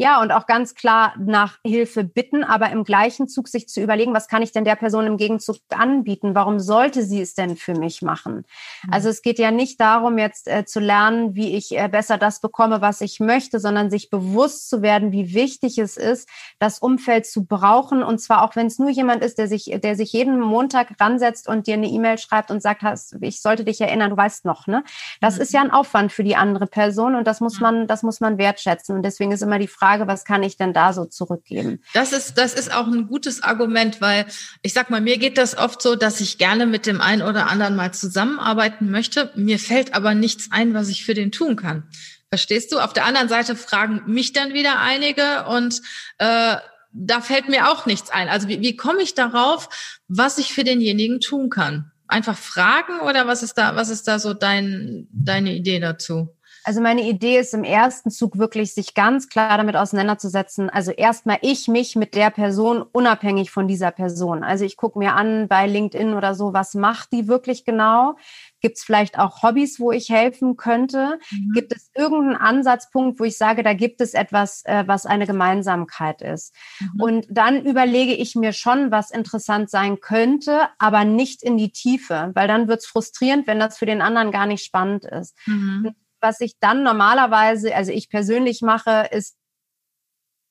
Ja, 0.00 0.22
und 0.22 0.32
auch 0.32 0.46
ganz 0.46 0.74
klar 0.74 1.12
nach 1.18 1.58
Hilfe 1.62 2.04
bitten, 2.04 2.42
aber 2.42 2.70
im 2.70 2.84
gleichen 2.84 3.28
Zug 3.28 3.48
sich 3.48 3.68
zu 3.68 3.82
überlegen, 3.82 4.14
was 4.14 4.28
kann 4.28 4.40
ich 4.40 4.50
denn 4.50 4.64
der 4.64 4.76
Person 4.76 5.06
im 5.06 5.18
Gegenzug 5.18 5.58
anbieten? 5.68 6.34
Warum 6.34 6.58
sollte 6.58 7.02
sie 7.02 7.20
es 7.20 7.34
denn 7.34 7.54
für 7.54 7.74
mich 7.74 8.00
machen? 8.00 8.46
Mhm. 8.82 8.94
Also 8.94 9.10
es 9.10 9.20
geht 9.20 9.38
ja 9.38 9.50
nicht 9.50 9.78
darum, 9.78 10.16
jetzt 10.16 10.48
äh, 10.48 10.64
zu 10.64 10.80
lernen, 10.80 11.34
wie 11.34 11.54
ich 11.54 11.76
äh, 11.76 11.86
besser 11.86 12.16
das 12.16 12.40
bekomme, 12.40 12.80
was 12.80 13.02
ich 13.02 13.20
möchte, 13.20 13.60
sondern 13.60 13.90
sich 13.90 14.08
bewusst 14.08 14.70
zu 14.70 14.80
werden, 14.80 15.12
wie 15.12 15.34
wichtig 15.34 15.76
es 15.76 15.98
ist, 15.98 16.30
das 16.58 16.78
Umfeld 16.78 17.26
zu 17.26 17.44
brauchen. 17.44 18.02
Und 18.02 18.22
zwar 18.22 18.40
auch, 18.40 18.56
wenn 18.56 18.68
es 18.68 18.78
nur 18.78 18.88
jemand 18.88 19.22
ist, 19.22 19.36
der 19.36 19.48
sich, 19.48 19.70
der 19.82 19.96
sich 19.96 20.14
jeden 20.14 20.40
Montag 20.40 20.98
ransetzt 20.98 21.46
und 21.46 21.66
dir 21.66 21.74
eine 21.74 21.88
E-Mail 21.88 22.16
schreibt 22.16 22.50
und 22.50 22.62
sagt, 22.62 22.82
ich 23.20 23.42
sollte 23.42 23.66
dich 23.66 23.82
erinnern, 23.82 24.08
du 24.08 24.16
weißt 24.16 24.46
noch, 24.46 24.66
ne? 24.66 24.82
Das 25.20 25.36
mhm. 25.36 25.42
ist 25.42 25.52
ja 25.52 25.60
ein 25.60 25.70
Aufwand 25.70 26.10
für 26.10 26.24
die 26.24 26.36
andere 26.36 26.66
Person 26.66 27.16
und 27.16 27.26
das 27.26 27.40
muss 27.40 27.60
man, 27.60 27.86
das 27.86 28.02
muss 28.02 28.20
man 28.20 28.38
wertschätzen. 28.38 28.96
Und 28.96 29.02
deswegen 29.02 29.32
ist 29.32 29.42
immer 29.42 29.58
die 29.58 29.68
Frage, 29.68 29.89
Frage, 29.90 30.06
was 30.06 30.24
kann 30.24 30.44
ich 30.44 30.56
denn 30.56 30.72
da 30.72 30.92
so 30.92 31.04
zurückgeben? 31.04 31.82
Das 31.94 32.12
ist, 32.12 32.38
das 32.38 32.54
ist 32.54 32.72
auch 32.72 32.86
ein 32.86 33.08
gutes 33.08 33.42
Argument, 33.42 34.00
weil 34.00 34.26
ich 34.62 34.72
sag 34.72 34.88
mal, 34.88 35.00
mir 35.00 35.18
geht 35.18 35.36
das 35.36 35.58
oft 35.58 35.82
so, 35.82 35.96
dass 35.96 36.20
ich 36.20 36.38
gerne 36.38 36.66
mit 36.66 36.86
dem 36.86 37.00
einen 37.00 37.22
oder 37.22 37.50
anderen 37.50 37.74
mal 37.74 37.92
zusammenarbeiten 37.92 38.90
möchte. 38.90 39.32
Mir 39.34 39.58
fällt 39.58 39.94
aber 39.94 40.14
nichts 40.14 40.48
ein, 40.52 40.74
was 40.74 40.88
ich 40.90 41.04
für 41.04 41.14
den 41.14 41.32
tun 41.32 41.56
kann. 41.56 41.88
Verstehst 42.28 42.70
du? 42.70 42.78
Auf 42.78 42.92
der 42.92 43.04
anderen 43.04 43.28
Seite 43.28 43.56
fragen 43.56 44.02
mich 44.06 44.32
dann 44.32 44.54
wieder 44.54 44.78
einige 44.78 45.46
und 45.46 45.82
äh, 46.18 46.56
da 46.92 47.20
fällt 47.20 47.48
mir 47.48 47.68
auch 47.68 47.84
nichts 47.86 48.10
ein. 48.10 48.28
Also 48.28 48.46
wie, 48.46 48.60
wie 48.60 48.76
komme 48.76 49.02
ich 49.02 49.14
darauf, 49.14 49.68
was 50.06 50.38
ich 50.38 50.52
für 50.52 50.62
denjenigen 50.62 51.18
tun 51.18 51.50
kann? 51.50 51.90
Einfach 52.06 52.38
fragen 52.38 53.00
oder 53.00 53.26
was 53.26 53.42
ist 53.42 53.54
da, 53.54 53.74
was 53.74 53.88
ist 53.88 54.06
da 54.06 54.20
so 54.20 54.34
dein, 54.34 55.08
deine 55.10 55.52
Idee 55.52 55.80
dazu? 55.80 56.36
Also 56.64 56.80
meine 56.80 57.02
Idee 57.02 57.38
ist 57.38 57.54
im 57.54 57.64
ersten 57.64 58.10
Zug 58.10 58.38
wirklich, 58.38 58.74
sich 58.74 58.94
ganz 58.94 59.28
klar 59.28 59.56
damit 59.56 59.76
auseinanderzusetzen. 59.76 60.68
Also 60.68 60.90
erstmal 60.90 61.38
ich 61.40 61.68
mich 61.68 61.96
mit 61.96 62.14
der 62.14 62.30
Person 62.30 62.82
unabhängig 62.82 63.50
von 63.50 63.66
dieser 63.66 63.90
Person. 63.90 64.44
Also 64.44 64.64
ich 64.64 64.76
gucke 64.76 64.98
mir 64.98 65.14
an 65.14 65.48
bei 65.48 65.66
LinkedIn 65.66 66.14
oder 66.14 66.34
so, 66.34 66.52
was 66.52 66.74
macht 66.74 67.12
die 67.12 67.28
wirklich 67.28 67.64
genau? 67.64 68.16
Gibt 68.60 68.76
es 68.76 68.84
vielleicht 68.84 69.18
auch 69.18 69.42
Hobbys, 69.42 69.80
wo 69.80 69.90
ich 69.90 70.10
helfen 70.10 70.56
könnte? 70.56 71.18
Mhm. 71.30 71.52
Gibt 71.54 71.74
es 71.74 71.90
irgendeinen 71.94 72.36
Ansatzpunkt, 72.36 73.18
wo 73.18 73.24
ich 73.24 73.38
sage, 73.38 73.62
da 73.62 73.72
gibt 73.72 74.02
es 74.02 74.12
etwas, 74.12 74.62
äh, 74.66 74.84
was 74.86 75.06
eine 75.06 75.26
Gemeinsamkeit 75.26 76.20
ist? 76.20 76.54
Mhm. 76.80 77.00
Und 77.00 77.26
dann 77.30 77.64
überlege 77.64 78.12
ich 78.12 78.34
mir 78.34 78.52
schon, 78.52 78.90
was 78.90 79.10
interessant 79.10 79.70
sein 79.70 80.00
könnte, 80.00 80.68
aber 80.78 81.04
nicht 81.04 81.42
in 81.42 81.56
die 81.56 81.72
Tiefe, 81.72 82.32
weil 82.34 82.48
dann 82.48 82.68
wird 82.68 82.80
es 82.80 82.86
frustrierend, 82.86 83.46
wenn 83.46 83.58
das 83.58 83.78
für 83.78 83.86
den 83.86 84.02
anderen 84.02 84.30
gar 84.30 84.46
nicht 84.46 84.62
spannend 84.62 85.06
ist. 85.06 85.36
Mhm 85.46 85.94
was 86.20 86.40
ich 86.40 86.58
dann 86.60 86.82
normalerweise, 86.82 87.74
also 87.74 87.92
ich 87.92 88.08
persönlich 88.08 88.62
mache, 88.62 89.08
ist 89.10 89.36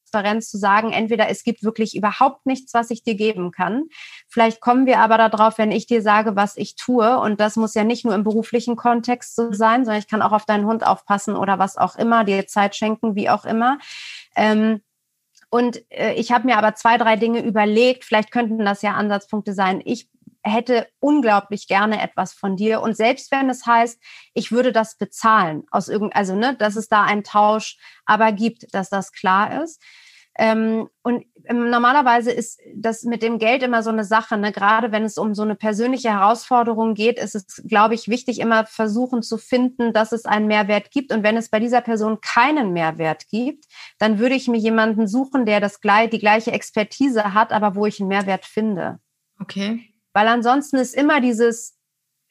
Transparenz 0.09 0.49
zu 0.49 0.57
sagen, 0.57 0.91
entweder 0.91 1.29
es 1.29 1.43
gibt 1.43 1.63
wirklich 1.63 1.95
überhaupt 1.95 2.45
nichts, 2.45 2.73
was 2.73 2.89
ich 2.89 3.03
dir 3.03 3.15
geben 3.15 3.51
kann. 3.51 3.85
Vielleicht 4.27 4.59
kommen 4.59 4.85
wir 4.85 4.99
aber 4.99 5.17
darauf, 5.17 5.57
wenn 5.57 5.71
ich 5.71 5.87
dir 5.87 6.01
sage, 6.01 6.35
was 6.35 6.57
ich 6.57 6.75
tue. 6.75 7.19
Und 7.19 7.39
das 7.39 7.55
muss 7.55 7.75
ja 7.75 7.83
nicht 7.83 8.05
nur 8.05 8.15
im 8.15 8.23
beruflichen 8.23 8.75
Kontext 8.75 9.35
so 9.35 9.51
sein, 9.51 9.85
sondern 9.85 9.99
ich 9.99 10.07
kann 10.07 10.21
auch 10.21 10.31
auf 10.31 10.45
deinen 10.45 10.65
Hund 10.65 10.85
aufpassen 10.85 11.35
oder 11.35 11.59
was 11.59 11.77
auch 11.77 11.95
immer, 11.95 12.23
dir 12.23 12.47
Zeit 12.47 12.75
schenken, 12.75 13.15
wie 13.15 13.29
auch 13.29 13.45
immer. 13.45 13.77
Ähm, 14.35 14.81
und 15.49 15.81
äh, 15.91 16.13
ich 16.13 16.31
habe 16.31 16.45
mir 16.45 16.57
aber 16.57 16.75
zwei, 16.75 16.97
drei 16.97 17.15
Dinge 17.15 17.43
überlegt. 17.43 18.05
Vielleicht 18.05 18.31
könnten 18.31 18.63
das 18.65 18.81
ja 18.81 18.93
Ansatzpunkte 18.93 19.53
sein. 19.53 19.81
Ich 19.83 20.07
hätte 20.43 20.87
unglaublich 20.99 21.67
gerne 21.67 22.01
etwas 22.01 22.33
von 22.33 22.55
dir. 22.55 22.81
Und 22.81 22.95
selbst 22.95 23.31
wenn 23.31 23.49
es 23.49 23.65
heißt, 23.65 24.01
ich 24.33 24.51
würde 24.51 24.71
das 24.71 24.97
bezahlen, 24.97 25.63
aus 25.71 25.89
irgend, 25.89 26.15
also 26.15 26.35
ne, 26.35 26.55
dass 26.55 26.75
es 26.75 26.87
da 26.87 27.03
einen 27.03 27.23
Tausch 27.23 27.77
aber 28.05 28.31
gibt, 28.31 28.73
dass 28.73 28.89
das 28.89 29.11
klar 29.11 29.63
ist. 29.63 29.81
Ähm, 30.37 30.87
und 31.03 31.25
ähm, 31.47 31.69
normalerweise 31.69 32.31
ist 32.31 32.61
das 32.73 33.03
mit 33.03 33.21
dem 33.21 33.39
Geld 33.39 33.61
immer 33.61 33.83
so 33.83 33.89
eine 33.89 34.05
Sache. 34.05 34.37
Ne? 34.37 34.53
Gerade 34.53 34.93
wenn 34.93 35.03
es 35.03 35.17
um 35.17 35.35
so 35.35 35.41
eine 35.41 35.55
persönliche 35.55 36.11
Herausforderung 36.11 36.93
geht, 36.93 37.19
ist 37.19 37.35
es, 37.35 37.61
glaube 37.67 37.93
ich, 37.93 38.07
wichtig, 38.07 38.39
immer 38.39 38.65
versuchen 38.65 39.21
zu 39.21 39.37
finden, 39.37 39.91
dass 39.91 40.13
es 40.13 40.23
einen 40.23 40.47
Mehrwert 40.47 40.91
gibt. 40.91 41.11
Und 41.11 41.23
wenn 41.23 41.35
es 41.35 41.49
bei 41.49 41.59
dieser 41.59 41.81
Person 41.81 42.21
keinen 42.21 42.71
Mehrwert 42.71 43.27
gibt, 43.27 43.65
dann 43.97 44.17
würde 44.17 44.35
ich 44.35 44.47
mir 44.47 44.59
jemanden 44.59 45.07
suchen, 45.07 45.45
der 45.45 45.59
das 45.59 45.81
die 45.81 46.19
gleiche 46.19 46.53
Expertise 46.53 47.33
hat, 47.33 47.51
aber 47.51 47.75
wo 47.75 47.85
ich 47.85 47.99
einen 47.99 48.07
Mehrwert 48.07 48.45
finde. 48.45 48.99
Okay. 49.41 49.88
Weil 50.13 50.27
ansonsten 50.27 50.77
ist 50.77 50.95
immer 50.95 51.21
dieses, 51.21 51.77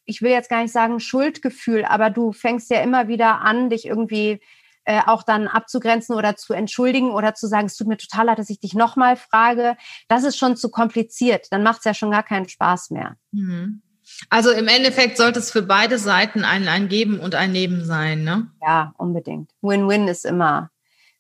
ich 0.05 0.23
will 0.23 0.31
jetzt 0.31 0.51
gar 0.51 0.63
nicht 0.63 0.73
sagen 0.73 1.01
Schuldgefühl, 1.01 1.85
aber 1.85 2.11
du 2.11 2.33
fängst 2.33 2.71
ja 2.71 2.81
immer 2.81 3.09
wieder 3.09 3.41
an, 3.41 3.71
dich 3.71 3.87
irgendwie 3.87 4.41
äh, 4.85 5.03
auch 5.05 5.23
dann 5.23 5.49
abzugrenzen 5.49 6.17
oder 6.17 6.37
zu 6.37 6.55
entschuldigen 6.55 7.11
oder 7.11 7.35
zu 7.35 7.47
sagen, 7.47 7.67
es 7.67 7.77
tut 7.77 7.89
mir 7.89 7.99
total 7.99 8.27
leid, 8.27 8.39
dass 8.39 8.49
ich 8.49 8.59
dich 8.59 8.73
nochmal 8.73 9.17
frage. 9.17 9.77
Das 10.09 10.25
ist 10.25 10.39
schon 10.39 10.57
zu 10.57 10.71
kompliziert. 10.71 11.49
Dann 11.51 11.63
macht 11.63 11.81
es 11.81 11.85
ja 11.85 11.95
schon 11.95 12.11
gar 12.11 12.23
keinen 12.23 12.49
Spaß 12.49 12.91
mehr. 12.91 13.17
Mhm. 13.33 13.83
Also 14.31 14.51
im 14.51 14.67
Endeffekt 14.67 15.19
sollte 15.19 15.39
es 15.39 15.51
für 15.51 15.61
beide 15.61 15.99
Seiten 15.99 16.43
ein, 16.43 16.69
ein 16.69 16.89
Geben 16.89 17.21
und 17.21 17.35
ein 17.35 17.53
Nehmen 17.53 17.85
sein, 17.85 18.25
ne? 18.25 18.51
Ja, 18.63 18.95
unbedingt. 18.97 19.51
Win-Win 19.61 20.09
ist 20.09 20.25
immer 20.25 20.71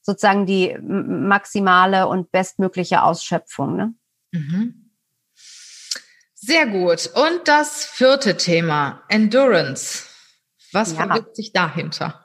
sozusagen 0.00 0.46
die 0.46 0.74
maximale 0.80 2.08
und 2.08 2.32
bestmögliche 2.32 3.02
Ausschöpfung, 3.02 3.76
ne? 3.76 3.94
Mhm. 4.32 4.87
Sehr 6.40 6.66
gut. 6.66 7.10
Und 7.14 7.46
das 7.46 7.84
vierte 7.84 8.36
Thema, 8.36 9.02
Endurance. 9.08 10.04
Was 10.72 10.92
ja. 10.92 10.98
verbirgt 10.98 11.34
sich 11.34 11.52
dahinter? 11.52 12.24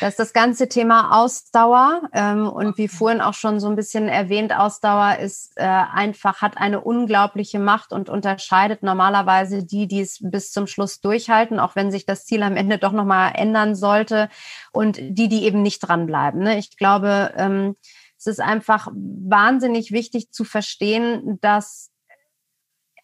Das 0.00 0.10
ist 0.10 0.18
das 0.18 0.32
ganze 0.34 0.68
Thema 0.68 1.22
Ausdauer. 1.22 2.02
Ähm, 2.12 2.48
und 2.48 2.76
wie 2.76 2.86
vorhin 2.88 3.22
auch 3.22 3.32
schon 3.32 3.58
so 3.58 3.68
ein 3.68 3.76
bisschen 3.76 4.08
erwähnt, 4.08 4.54
Ausdauer 4.54 5.16
ist 5.20 5.52
äh, 5.56 5.62
einfach, 5.64 6.42
hat 6.42 6.58
eine 6.58 6.82
unglaubliche 6.82 7.58
Macht 7.58 7.92
und 7.92 8.10
unterscheidet 8.10 8.82
normalerweise 8.82 9.64
die, 9.64 9.88
die 9.88 10.02
es 10.02 10.18
bis 10.20 10.52
zum 10.52 10.66
Schluss 10.66 11.00
durchhalten, 11.00 11.58
auch 11.58 11.76
wenn 11.76 11.90
sich 11.90 12.04
das 12.04 12.26
Ziel 12.26 12.42
am 12.42 12.56
Ende 12.58 12.76
doch 12.76 12.92
nochmal 12.92 13.32
ändern 13.36 13.74
sollte 13.74 14.28
und 14.70 14.98
die, 15.00 15.28
die 15.28 15.44
eben 15.44 15.62
nicht 15.62 15.80
dranbleiben. 15.80 16.42
Ne? 16.42 16.58
Ich 16.58 16.76
glaube, 16.76 17.32
ähm, 17.36 17.76
es 18.18 18.26
ist 18.26 18.40
einfach 18.40 18.88
wahnsinnig 18.92 19.92
wichtig 19.92 20.30
zu 20.30 20.44
verstehen, 20.44 21.38
dass 21.40 21.90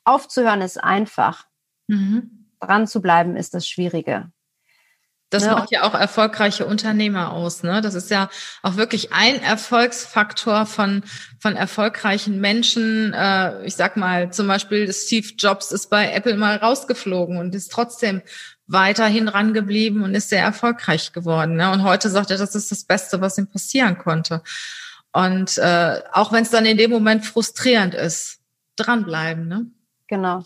aufzuhören 0.05 0.61
ist 0.61 0.83
einfach. 0.83 1.47
Mhm. 1.89 2.49
Dran 2.61 2.87
zu 2.87 3.03
bleiben 3.03 3.37
ist 3.37 3.55
das 3.55 3.67
Schwierige. 3.67 4.31
Das 5.33 5.47
ja. 5.47 5.55
macht 5.55 5.71
ja 5.71 5.85
auch 5.85 5.95
erfolgreiche 5.95 6.67
Unternehmer 6.67 7.33
aus. 7.33 7.63
Ne? 7.63 7.81
Das 7.81 7.95
ist 7.95 8.11
ja 8.11 8.29
auch 8.63 8.77
wirklich 8.77 9.15
ein 9.15 9.43
Erfolgsfaktor 9.43 10.67
von, 10.67 11.03
von 11.39 11.57
erfolgreichen 11.57 12.39
Menschen. 12.39 13.15
Äh, 13.15 13.65
ich 13.65 13.75
sag 13.75 13.97
mal, 13.97 14.31
zum 14.31 14.47
Beispiel 14.47 14.93
Steve 14.93 15.29
Jobs 15.39 15.73
ist 15.73 15.89
bei 15.89 16.13
Apple 16.13 16.37
mal 16.37 16.57
rausgeflogen 16.57 17.39
und 17.39 17.55
ist 17.55 17.73
trotzdem 17.73 18.21
weiterhin 18.67 19.29
rangeblieben 19.29 20.03
und 20.03 20.15
ist 20.15 20.29
sehr 20.29 20.43
erfolgreich 20.43 21.15
geworden. 21.15 21.57
Ne? 21.57 21.71
Und 21.71 21.83
heute 21.83 22.11
sagt 22.11 22.31
er, 22.31 22.37
das 22.37 22.55
ist 22.55 22.71
das 22.71 22.85
Beste, 22.85 23.23
was 23.23 23.39
ihm 23.39 23.47
passieren 23.47 23.97
konnte. 23.97 24.43
Und 25.13 25.57
äh, 25.57 26.01
auch 26.13 26.33
wenn 26.33 26.43
es 26.43 26.51
dann 26.51 26.67
in 26.67 26.77
dem 26.77 26.91
Moment 26.91 27.25
frustrierend 27.25 27.95
ist, 27.95 28.41
dranbleiben. 28.77 29.49
Ne? 29.49 29.67
Genau. 30.07 30.43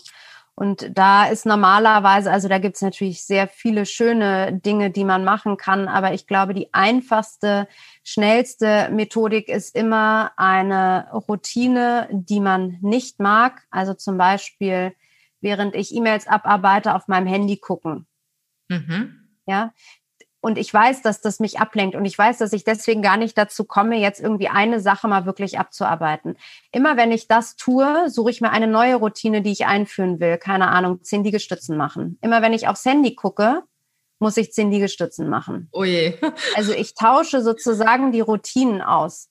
Und 0.59 0.89
da 0.97 1.25
ist 1.27 1.45
normalerweise, 1.45 2.31
also 2.31 2.47
da 2.47 2.57
gibt 2.57 2.77
es 2.77 2.81
natürlich 2.81 3.23
sehr 3.23 3.47
viele 3.47 3.85
schöne 3.85 4.53
Dinge, 4.53 4.89
die 4.89 5.03
man 5.03 5.23
machen 5.23 5.55
kann, 5.55 5.87
aber 5.87 6.13
ich 6.13 6.25
glaube, 6.25 6.55
die 6.55 6.73
einfachste, 6.73 7.67
schnellste 8.03 8.89
Methodik 8.91 9.49
ist 9.49 9.75
immer 9.75 10.31
eine 10.35 11.09
Routine, 11.11 12.07
die 12.11 12.39
man 12.39 12.79
nicht 12.81 13.19
mag. 13.19 13.67
Also 13.69 13.93
zum 13.93 14.17
Beispiel, 14.17 14.95
während 15.41 15.75
ich 15.75 15.93
E-Mails 15.93 16.25
abarbeite, 16.25 16.95
auf 16.95 17.07
meinem 17.07 17.27
Handy 17.27 17.57
gucken. 17.57 18.07
Mhm. 18.67 19.29
Ja, 19.45 19.73
und 20.47 20.57
ich 20.57 20.73
weiß, 20.73 21.01
dass 21.01 21.19
das 21.19 21.41
mich 21.41 21.59
ablenkt 21.59 21.93
und 21.93 22.05
ich 22.05 22.17
weiß, 22.17 22.37
dass 22.37 22.53
ich 22.53 22.63
deswegen 22.63 23.01
gar 23.01 23.17
nicht 23.17 23.37
dazu 23.37 23.65
komme, 23.65 23.97
jetzt 23.97 24.21
irgendwie 24.21 24.47
eine 24.47 24.79
Sache 24.79 25.09
mal 25.09 25.25
wirklich 25.25 25.59
abzuarbeiten. 25.59 26.37
Immer 26.71 26.95
wenn 26.95 27.11
ich 27.11 27.27
das 27.27 27.57
tue, 27.57 28.09
suche 28.09 28.31
ich 28.31 28.39
mir 28.39 28.51
eine 28.51 28.67
neue 28.67 28.95
Routine, 28.95 29.41
die 29.41 29.51
ich 29.51 29.65
einführen 29.65 30.21
will. 30.21 30.37
Keine 30.37 30.69
Ahnung, 30.69 31.03
zehn 31.03 31.25
Liegestützen 31.25 31.75
machen. 31.75 32.17
Immer 32.21 32.41
wenn 32.41 32.53
ich 32.53 32.69
aufs 32.69 32.85
Handy 32.85 33.13
gucke, 33.13 33.63
muss 34.19 34.37
ich 34.37 34.53
zehn 34.53 34.71
Liegestützen 34.71 35.27
machen. 35.27 35.67
Oh 35.73 35.83
je. 35.83 36.17
also 36.55 36.71
ich 36.71 36.95
tausche 36.95 37.41
sozusagen 37.41 38.13
die 38.13 38.21
Routinen 38.21 38.81
aus. 38.81 39.27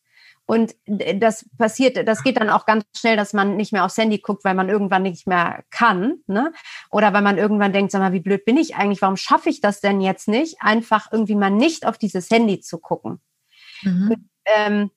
Und 0.46 0.76
das 0.86 1.44
passiert, 1.58 2.06
das 2.06 2.22
geht 2.22 2.36
dann 2.36 2.50
auch 2.50 2.66
ganz 2.66 2.84
schnell, 2.96 3.16
dass 3.16 3.32
man 3.32 3.56
nicht 3.56 3.72
mehr 3.72 3.84
aufs 3.84 3.98
Handy 3.98 4.18
guckt, 4.18 4.44
weil 4.44 4.54
man 4.54 4.68
irgendwann 4.68 5.02
nicht 5.02 5.26
mehr 5.26 5.64
kann, 5.70 6.20
ne? 6.28 6.52
Oder 6.90 7.12
weil 7.12 7.22
man 7.22 7.36
irgendwann 7.36 7.72
denkt, 7.72 7.90
sag 7.90 7.98
mal, 7.98 8.12
wie 8.12 8.20
blöd 8.20 8.44
bin 8.44 8.56
ich 8.56 8.76
eigentlich? 8.76 9.02
Warum 9.02 9.16
schaffe 9.16 9.50
ich 9.50 9.60
das 9.60 9.80
denn 9.80 10.00
jetzt 10.00 10.28
nicht? 10.28 10.62
Einfach 10.62 11.10
irgendwie 11.10 11.34
mal 11.34 11.50
nicht 11.50 11.84
auf 11.84 11.98
dieses 11.98 12.30
Handy 12.30 12.60
zu 12.60 12.78
gucken. 12.78 13.20
Mhm. 13.82 14.10
Und, 14.10 14.28
ähm, 14.46 14.90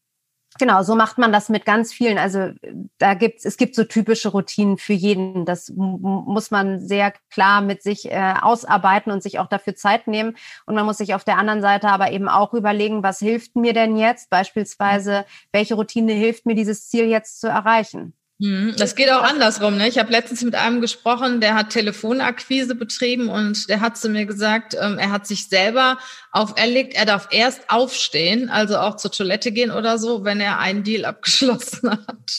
Genau, 0.57 0.81
so 0.81 0.95
macht 0.95 1.19
man 1.19 1.31
das 1.31 1.47
mit 1.49 1.63
ganz 1.63 1.93
vielen. 1.93 2.17
Also 2.17 2.51
da 2.97 3.13
gibt's, 3.13 3.45
es 3.45 3.55
gibt 3.55 3.75
so 3.75 3.83
typische 3.83 4.29
Routinen 4.29 4.77
für 4.77 4.93
jeden. 4.93 5.45
Das 5.45 5.71
muss 5.75 6.49
man 6.49 6.79
sehr 6.79 7.13
klar 7.29 7.61
mit 7.61 7.83
sich 7.83 8.11
äh, 8.11 8.33
ausarbeiten 8.41 9.11
und 9.11 9.21
sich 9.21 9.37
auch 9.39 9.47
dafür 9.47 9.75
Zeit 9.75 10.07
nehmen. 10.07 10.35
Und 10.65 10.75
man 10.75 10.85
muss 10.85 10.97
sich 10.97 11.13
auf 11.13 11.23
der 11.23 11.37
anderen 11.37 11.61
Seite 11.61 11.89
aber 11.89 12.11
eben 12.11 12.27
auch 12.27 12.53
überlegen, 12.53 13.03
was 13.03 13.19
hilft 13.19 13.55
mir 13.55 13.73
denn 13.73 13.95
jetzt? 13.95 14.29
Beispielsweise, 14.31 15.25
welche 15.51 15.75
Routine 15.75 16.13
hilft 16.13 16.45
mir, 16.47 16.55
dieses 16.55 16.89
Ziel 16.89 17.05
jetzt 17.05 17.39
zu 17.39 17.47
erreichen? 17.47 18.13
Mhm. 18.39 18.73
Das 18.77 18.95
geht 18.95 19.11
auch 19.11 19.21
andersrum. 19.21 19.75
Ne? 19.77 19.89
Ich 19.89 19.99
habe 19.99 20.11
letztens 20.11 20.41
mit 20.43 20.55
einem 20.55 20.79
gesprochen, 20.79 21.41
der 21.41 21.55
hat 21.55 21.71
Telefonakquise 21.71 22.73
betrieben 22.73 23.27
und 23.27 23.69
der 23.69 23.81
hat 23.81 23.97
zu 23.97 24.07
mir 24.07 24.25
gesagt, 24.25 24.75
ähm, 24.79 24.97
er 24.97 25.11
hat 25.11 25.27
sich 25.27 25.49
selber 25.49 25.97
auferlegt, 26.31 26.93
er 26.95 27.05
darf 27.05 27.27
erst 27.31 27.69
aufstehen, 27.69 28.49
also 28.49 28.77
auch 28.77 28.95
zur 28.95 29.11
Toilette 29.11 29.51
gehen 29.51 29.71
oder 29.71 29.97
so, 29.97 30.23
wenn 30.23 30.39
er 30.39 30.59
einen 30.59 30.83
Deal 30.83 31.03
abgeschlossen 31.05 31.91
hat. 31.91 32.31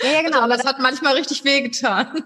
Ja, 0.00 0.12
ja 0.12 0.22
genau. 0.22 0.40
Also, 0.40 0.44
aber 0.44 0.56
das 0.56 0.64
hat 0.66 0.78
manchmal 0.78 1.14
richtig 1.14 1.44
wehgetan. 1.44 2.24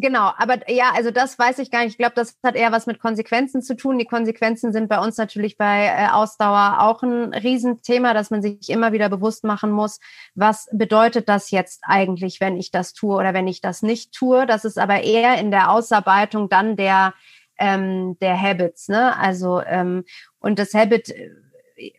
Genau, 0.00 0.32
aber 0.38 0.70
ja, 0.70 0.92
also 0.94 1.10
das 1.10 1.38
weiß 1.38 1.58
ich 1.58 1.70
gar 1.70 1.80
nicht. 1.80 1.90
Ich 1.90 1.98
glaube, 1.98 2.14
das 2.14 2.38
hat 2.42 2.54
eher 2.56 2.72
was 2.72 2.86
mit 2.86 2.98
Konsequenzen 2.98 3.60
zu 3.60 3.76
tun. 3.76 3.98
Die 3.98 4.06
Konsequenzen 4.06 4.72
sind 4.72 4.88
bei 4.88 4.98
uns 4.98 5.18
natürlich 5.18 5.58
bei 5.58 5.86
äh, 5.86 6.08
Ausdauer 6.10 6.78
auch 6.80 7.02
ein 7.02 7.34
Riesenthema, 7.34 8.14
dass 8.14 8.30
man 8.30 8.40
sich 8.40 8.70
immer 8.70 8.92
wieder 8.92 9.10
bewusst 9.10 9.44
machen 9.44 9.70
muss, 9.70 10.00
was 10.34 10.66
bedeutet 10.72 11.28
das 11.28 11.50
jetzt 11.50 11.80
eigentlich, 11.82 12.40
wenn 12.40 12.56
ich 12.56 12.70
das 12.70 12.94
tue 12.94 13.16
oder 13.16 13.34
wenn 13.34 13.48
ich 13.48 13.60
das 13.60 13.82
nicht 13.82 14.14
tue. 14.14 14.46
Das 14.46 14.64
ist 14.64 14.78
aber 14.78 15.02
eher 15.02 15.38
in 15.38 15.50
der 15.50 15.70
Ausarbeitung 15.70 16.48
dann 16.48 16.76
der 16.76 17.12
ähm, 17.58 18.16
der 18.20 18.40
Habits, 18.40 18.88
ne? 18.88 19.16
Also 19.18 19.60
ähm, 19.62 20.04
und 20.38 20.58
das 20.58 20.72
Habit 20.72 21.12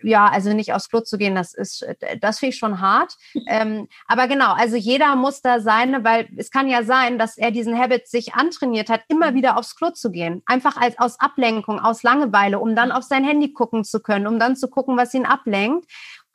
ja, 0.02 0.26
also 0.28 0.54
nicht 0.54 0.74
aufs 0.74 0.90
Klo 0.90 1.02
zu 1.02 1.18
gehen, 1.18 1.36
das 1.36 1.54
ist, 1.54 1.86
das 2.22 2.40
finde 2.40 2.54
ich 2.54 2.60
schon 2.60 2.80
hart. 2.80 3.16
ähm, 3.48 3.88
aber 4.08 4.28
genau, 4.28 4.54
also 4.54 4.76
jeder 4.76 5.16
muss 5.16 5.42
da 5.42 5.60
sein, 5.60 6.04
weil 6.04 6.28
es 6.38 6.52
kann 6.52 6.68
ja 6.68 6.84
sein, 6.84 7.18
dass 7.18 7.38
er 7.38 7.52
diesen 7.52 7.78
Habit 7.78 8.08
sich 8.08 8.34
antrainiert 8.36 8.90
hat, 8.90 9.02
immer 9.08 9.34
wieder 9.34 9.58
aufs 9.58 9.76
Klo 9.76 9.92
zu 9.92 10.12
gehen. 10.12 10.42
Einfach 10.46 10.78
als 10.78 10.98
aus 11.00 11.20
Ablenkung, 11.20 11.80
aus 11.80 12.04
Langeweile, 12.04 12.60
um 12.60 12.76
dann 12.76 12.92
auf 12.92 13.04
sein 13.04 13.24
Handy 13.24 13.54
gucken 13.54 13.84
zu 13.84 14.00
können, 14.00 14.28
um 14.28 14.40
dann 14.40 14.56
zu 14.56 14.70
gucken, 14.70 14.98
was 14.98 15.14
ihn 15.14 15.26
ablenkt. 15.26 15.86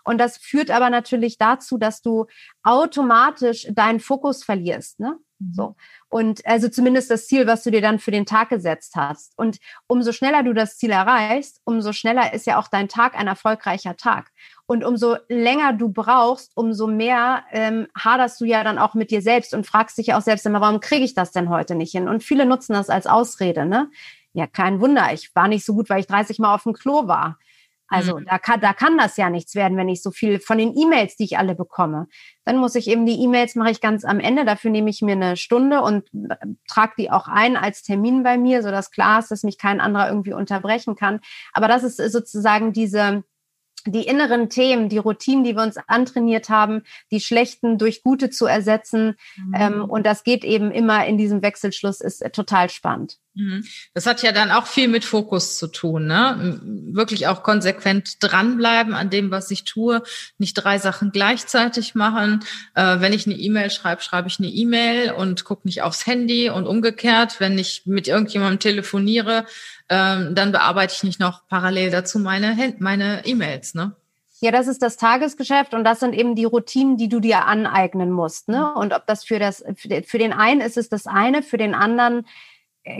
Und 0.05 0.19
das 0.19 0.39
führt 0.39 0.71
aber 0.71 0.91
natürlich 0.91 1.39
dazu, 1.39 1.79
dass 1.79 2.03
du 2.03 2.27
automatisch 2.63 3.67
deinen 3.71 4.01
Fokus 4.01 4.45
verlierst. 4.45 5.01
Ne? 5.01 5.19
Mhm. 5.39 5.53
So. 5.53 5.77
Und 6.09 6.45
also 6.47 6.69
zumindest 6.69 7.11
das 7.11 7.27
Ziel, 7.27 7.47
was 7.47 7.63
du 7.63 7.71
dir 7.71 7.81
dann 7.81 7.99
für 7.99 8.11
den 8.11 8.27
Tag 8.27 8.49
gesetzt 8.49 8.95
hast. 8.97 9.37
Und 9.37 9.59
umso 9.87 10.13
schneller 10.13 10.43
du 10.43 10.53
das 10.53 10.79
Ziel 10.79 10.91
erreichst, 10.91 11.61
umso 11.65 11.93
schneller 11.93 12.33
ist 12.33 12.47
ja 12.47 12.59
auch 12.59 12.69
dein 12.69 12.89
Tag 12.89 13.19
ein 13.19 13.27
erfolgreicher 13.27 13.97
Tag. 13.97 14.31
Und 14.67 14.85
umso 14.85 15.17
länger 15.29 15.73
du 15.73 15.91
brauchst, 15.91 16.53
umso 16.55 16.87
mehr 16.87 17.45
ähm, 17.53 17.89
haderst 17.97 18.41
du 18.41 18.45
ja 18.45 18.65
dann 18.65 18.79
auch 18.79 18.95
mit 18.95 19.11
dir 19.11 19.23
selbst 19.23 19.55
und 19.55 19.67
fragst 19.67 19.99
dich 19.99 20.09
ja 20.09 20.19
auch 20.19 20.23
selbst 20.23 20.47
immer, 20.47 20.61
warum 20.61 20.81
kriege 20.81 21.05
ich 21.05 21.15
das 21.15 21.33
denn 21.33 21.49
heute 21.49 21.75
nicht 21.75 21.93
hin? 21.93 22.09
Und 22.09 22.23
viele 22.23 22.47
nutzen 22.47 22.73
das 22.73 22.91
als 22.91 23.07
Ausrede, 23.07 23.67
ne? 23.67 23.91
Ja, 24.35 24.47
kein 24.47 24.81
Wunder, 24.81 25.13
ich 25.13 25.35
war 25.35 25.49
nicht 25.49 25.65
so 25.65 25.75
gut, 25.75 25.89
weil 25.89 26.01
ich 26.01 26.07
30 26.07 26.39
Mal 26.39 26.55
auf 26.55 26.63
dem 26.63 26.75
Klo 26.75 27.09
war. 27.09 27.39
Also 27.89 28.19
mhm. 28.19 28.27
da, 28.27 28.39
kann, 28.39 28.61
da 28.61 28.73
kann 28.73 28.99
das 28.99 29.17
ja 29.17 29.31
nichts 29.31 29.55
werden, 29.55 29.77
wenn 29.77 29.89
ich 29.89 30.03
so 30.03 30.11
viel 30.11 30.41
von 30.41 30.59
den 30.59 30.77
E-Mails, 30.77 31.17
die 31.17 31.25
ich 31.25 31.39
alle 31.39 31.55
bekomme. 31.55 32.07
Dann 32.45 32.59
muss 32.59 32.75
ich 32.75 32.89
eben 32.89 33.07
die 33.07 33.21
E-Mails 33.23 33.55
mache 33.55 33.71
ich 33.71 33.81
ganz 33.81 34.05
am 34.05 34.21
Ende. 34.21 34.45
Dafür 34.45 34.71
nehme 34.71 34.91
ich 34.91 35.03
mir 35.03 35.13
eine 35.13 35.37
Stunde 35.37 35.83
und 35.83 36.09
äh, 36.13 36.37
trage 36.69 36.93
die 36.99 37.11
auch 37.11 37.29
ein 37.29 37.57
als 37.57 37.83
Termin 37.83 38.23
bei 38.23 38.39
mir, 38.39 38.63
sodass 38.63 38.91
klar 38.91 39.19
ist, 39.19 39.31
dass 39.31 39.43
mich 39.43 39.59
kein 39.59 39.81
anderer 39.81 40.09
irgendwie 40.09 40.35
unterbrechen 40.35 40.95
kann. 40.95 41.21
Aber 41.53 41.67
das 41.69 41.83
ist 41.83 41.97
sozusagen 42.13 42.73
diese 42.73 43.25
die 43.87 44.07
inneren 44.07 44.51
Themen, 44.51 44.89
die 44.89 44.99
Routinen, 44.99 45.45
die 45.45 45.57
wir 45.57 45.63
uns 45.63 45.77
antrainiert 45.87 46.49
haben, 46.49 46.83
die 47.11 47.21
schlechten 47.21 47.79
durch 47.79 48.03
gute 48.03 48.31
zu 48.31 48.47
ersetzen. 48.47 49.17
Mhm. 49.37 49.55
Ähm, 49.55 49.85
und 49.85 50.05
das 50.05 50.25
geht 50.25 50.45
eben 50.45 50.71
immer 50.71 51.07
in 51.07 51.17
diesem 51.17 51.43
Wechselschluss, 51.43 52.01
ist 52.01 52.23
äh, 52.23 52.31
total 52.31 52.71
spannend. 52.71 53.19
Mhm. 53.39 53.65
Das 53.95 54.07
hat 54.07 54.23
ja 54.23 54.33
dann 54.33 54.51
auch 54.51 54.67
viel 54.67 54.89
mit 54.89 55.05
Fokus 55.05 55.59
zu 55.59 55.69
tun, 55.69 56.07
ne? 56.07 56.59
Wirklich 56.91 57.29
auch 57.29 57.45
konsequent 57.45 58.17
dranbleiben 58.21 58.95
an 58.95 59.11
dem, 59.11 59.31
was 59.31 59.53
ich 59.53 59.63
tue, 59.63 60.03
nicht 60.39 60.55
drei 60.55 60.79
Sachen 60.79 61.13
gleichzeitig 61.13 61.95
machen. 61.95 62.41
Äh, 62.75 62.99
wenn 62.99 63.13
ich 63.13 63.27
eine 63.27 63.37
E-Mail 63.37 63.71
schreibe, 63.71 64.03
schreibe 64.03 64.27
ich 64.27 64.41
eine 64.41 64.49
E-Mail 64.49 65.13
und 65.13 65.45
gucke 65.45 65.69
nicht 65.69 65.83
aufs 65.83 66.05
Handy 66.05 66.51
und 66.51 66.67
umgekehrt, 66.67 67.39
wenn 67.39 67.57
ich 67.59 67.83
mit 67.87 68.09
irgendjemandem 68.09 68.59
telefoniere, 68.59 69.47
ähm, 69.89 70.35
dann 70.35 70.51
bearbeite 70.51 70.95
ich 70.97 71.05
nicht 71.05 71.21
noch 71.21 71.47
parallel 71.47 71.93
dazu 71.93 72.19
meine 72.19 72.75
meine 72.81 73.25
E-Mails, 73.25 73.75
ne? 73.75 73.95
Ja, 74.41 74.51
das 74.51 74.67
ist 74.67 74.83
das 74.83 74.97
Tagesgeschäft 74.97 75.75
und 75.75 75.85
das 75.85 76.01
sind 76.01 76.15
eben 76.15 76.35
die 76.35 76.45
Routinen, 76.45 76.97
die 76.97 77.09
du 77.09 77.19
dir 77.19 77.47
aneignen 77.47 78.11
musst. 78.13 78.49
Ne? 78.49 78.73
Und 78.75 78.93
ob 78.93 79.05
das 79.07 79.25
für 79.25 79.41
das 79.41 79.65
für 79.77 80.19
den 80.19 80.33
einen 80.33 80.61
ist 80.61 80.77
es 80.77 80.89
das 80.89 81.09
eine, 81.09 81.43
für 81.43 81.57
den 81.57 81.75
anderen 81.75 82.21
äh, 82.21 82.23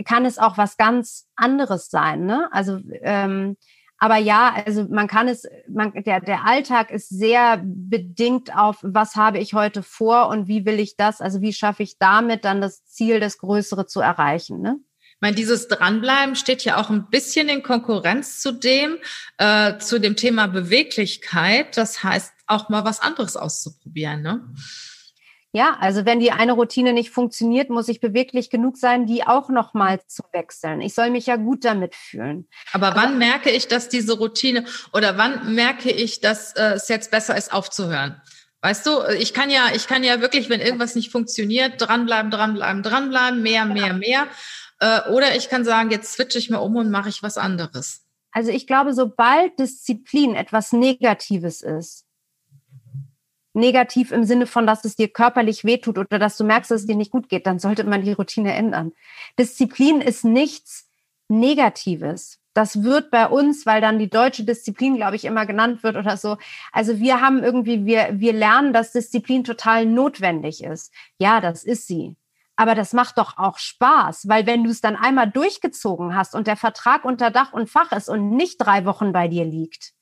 kann 0.05 0.25
es 0.25 0.37
auch 0.37 0.57
was 0.57 0.77
ganz 0.77 1.27
anderes 1.35 1.89
sein. 1.89 2.25
Ne? 2.25 2.47
Also 2.51 2.79
ähm, 3.01 3.57
aber 3.99 4.15
ja, 4.15 4.55
also 4.65 4.87
man 4.89 5.07
kann 5.07 5.27
es, 5.27 5.43
man, 5.67 5.91
der, 5.91 6.21
der 6.21 6.45
Alltag 6.45 6.89
ist 6.89 7.09
sehr 7.09 7.61
bedingt 7.61 8.55
auf, 8.55 8.77
was 8.81 9.17
habe 9.17 9.39
ich 9.39 9.53
heute 9.53 9.83
vor 9.83 10.29
und 10.29 10.47
wie 10.47 10.65
will 10.65 10.79
ich 10.79 10.95
das, 10.95 11.19
also 11.19 11.41
wie 11.41 11.51
schaffe 11.51 11.83
ich 11.83 11.97
damit 11.97 12.45
dann 12.45 12.61
das 12.61 12.85
Ziel, 12.85 13.19
das 13.19 13.37
Größere 13.37 13.87
zu 13.87 13.99
erreichen. 13.99 14.61
Ne? 14.61 14.79
Ich 15.01 15.21
meine, 15.21 15.35
dieses 15.35 15.67
Dranbleiben 15.67 16.37
steht 16.37 16.63
ja 16.63 16.77
auch 16.77 16.89
ein 16.89 17.09
bisschen 17.09 17.49
in 17.49 17.61
Konkurrenz 17.61 18.39
zu 18.39 18.53
dem, 18.53 18.95
äh, 19.37 19.77
zu 19.79 19.99
dem 19.99 20.15
Thema 20.15 20.47
Beweglichkeit. 20.47 21.75
Das 21.75 22.01
heißt, 22.01 22.31
auch 22.47 22.69
mal 22.69 22.85
was 22.85 23.01
anderes 23.01 23.35
auszuprobieren, 23.35 24.21
ne? 24.21 24.47
Ja, 25.51 25.77
also 25.79 26.05
wenn 26.05 26.19
die 26.19 26.31
eine 26.31 26.51
Routine 26.51 26.93
nicht 26.93 27.09
funktioniert, 27.09 27.71
muss 27.71 27.87
ich 27.87 27.99
beweglich 27.99 28.51
genug 28.51 28.77
sein, 28.77 29.07
die 29.07 29.25
auch 29.25 29.49
noch 29.49 29.73
mal 29.73 29.99
zu 30.05 30.21
wechseln. 30.31 30.79
Ich 30.79 30.93
soll 30.93 31.09
mich 31.09 31.25
ja 31.25 31.37
gut 31.37 31.65
damit 31.65 31.95
fühlen. 31.95 32.47
Aber, 32.71 32.87
Aber 32.87 33.01
wann 33.01 33.17
merke 33.17 33.49
ich, 33.49 33.67
dass 33.67 33.89
diese 33.89 34.17
Routine 34.19 34.65
oder 34.93 35.17
wann 35.17 35.55
merke 35.55 35.89
ich, 35.89 36.21
dass 36.21 36.53
äh, 36.53 36.73
es 36.73 36.87
jetzt 36.87 37.09
besser 37.09 37.35
ist, 37.35 37.51
aufzuhören? 37.51 38.21
Weißt 38.61 38.85
du, 38.85 39.01
ich 39.17 39.33
kann 39.33 39.49
ja, 39.49 39.69
ich 39.73 39.87
kann 39.87 40.03
ja 40.03 40.21
wirklich, 40.21 40.49
wenn 40.49 40.59
irgendwas 40.59 40.93
nicht 40.93 41.11
funktioniert, 41.11 41.75
dranbleiben, 41.77 42.29
dranbleiben, 42.29 42.83
dranbleiben, 42.83 43.41
mehr, 43.41 43.65
mehr, 43.65 43.93
mehr. 43.93 44.27
Äh, 44.79 45.09
oder 45.09 45.35
ich 45.35 45.49
kann 45.49 45.65
sagen, 45.65 45.89
jetzt 45.89 46.13
switche 46.13 46.37
ich 46.37 46.49
mal 46.49 46.57
um 46.57 46.75
und 46.75 46.91
mache 46.91 47.09
ich 47.09 47.23
was 47.23 47.37
anderes. 47.37 48.05
Also 48.31 48.51
ich 48.51 48.67
glaube, 48.67 48.93
sobald 48.93 49.57
Disziplin 49.57 50.35
etwas 50.35 50.73
Negatives 50.73 51.61
ist, 51.61 52.05
negativ 53.59 54.11
im 54.11 54.23
Sinne 54.23 54.47
von, 54.47 54.65
dass 54.65 54.85
es 54.85 54.95
dir 54.95 55.09
körperlich 55.09 55.63
wehtut 55.63 55.97
oder 55.97 56.19
dass 56.19 56.37
du 56.37 56.43
merkst, 56.43 56.71
dass 56.71 56.81
es 56.81 56.87
dir 56.87 56.95
nicht 56.95 57.11
gut 57.11 57.29
geht, 57.29 57.45
dann 57.45 57.59
sollte 57.59 57.83
man 57.83 58.03
die 58.03 58.13
Routine 58.13 58.53
ändern. 58.53 58.93
Disziplin 59.37 60.01
ist 60.01 60.25
nichts 60.25 60.89
Negatives. 61.27 62.39
Das 62.53 62.83
wird 62.83 63.11
bei 63.11 63.27
uns, 63.27 63.65
weil 63.65 63.79
dann 63.79 63.99
die 63.99 64.09
deutsche 64.09 64.43
Disziplin, 64.43 64.95
glaube 64.95 65.15
ich, 65.15 65.25
immer 65.25 65.45
genannt 65.45 65.83
wird 65.83 65.95
oder 65.95 66.17
so. 66.17 66.37
Also 66.71 66.99
wir 66.99 67.21
haben 67.21 67.43
irgendwie, 67.43 67.85
wir, 67.85 68.09
wir 68.13 68.33
lernen, 68.33 68.73
dass 68.73 68.91
Disziplin 68.91 69.43
total 69.43 69.85
notwendig 69.85 70.63
ist. 70.63 70.91
Ja, 71.19 71.39
das 71.39 71.63
ist 71.63 71.87
sie. 71.87 72.17
Aber 72.55 72.75
das 72.75 72.91
macht 72.91 73.17
doch 73.17 73.37
auch 73.37 73.57
Spaß, 73.57 74.27
weil 74.27 74.45
wenn 74.45 74.65
du 74.65 74.71
es 74.71 74.81
dann 74.81 74.97
einmal 74.97 75.29
durchgezogen 75.29 76.15
hast 76.15 76.35
und 76.35 76.47
der 76.47 76.57
Vertrag 76.57 77.05
unter 77.05 77.31
Dach 77.31 77.53
und 77.53 77.69
Fach 77.69 77.93
ist 77.93 78.09
und 78.09 78.31
nicht 78.31 78.57
drei 78.57 78.83
Wochen 78.83 79.13
bei 79.13 79.29
dir 79.29 79.45
liegt, 79.45 79.93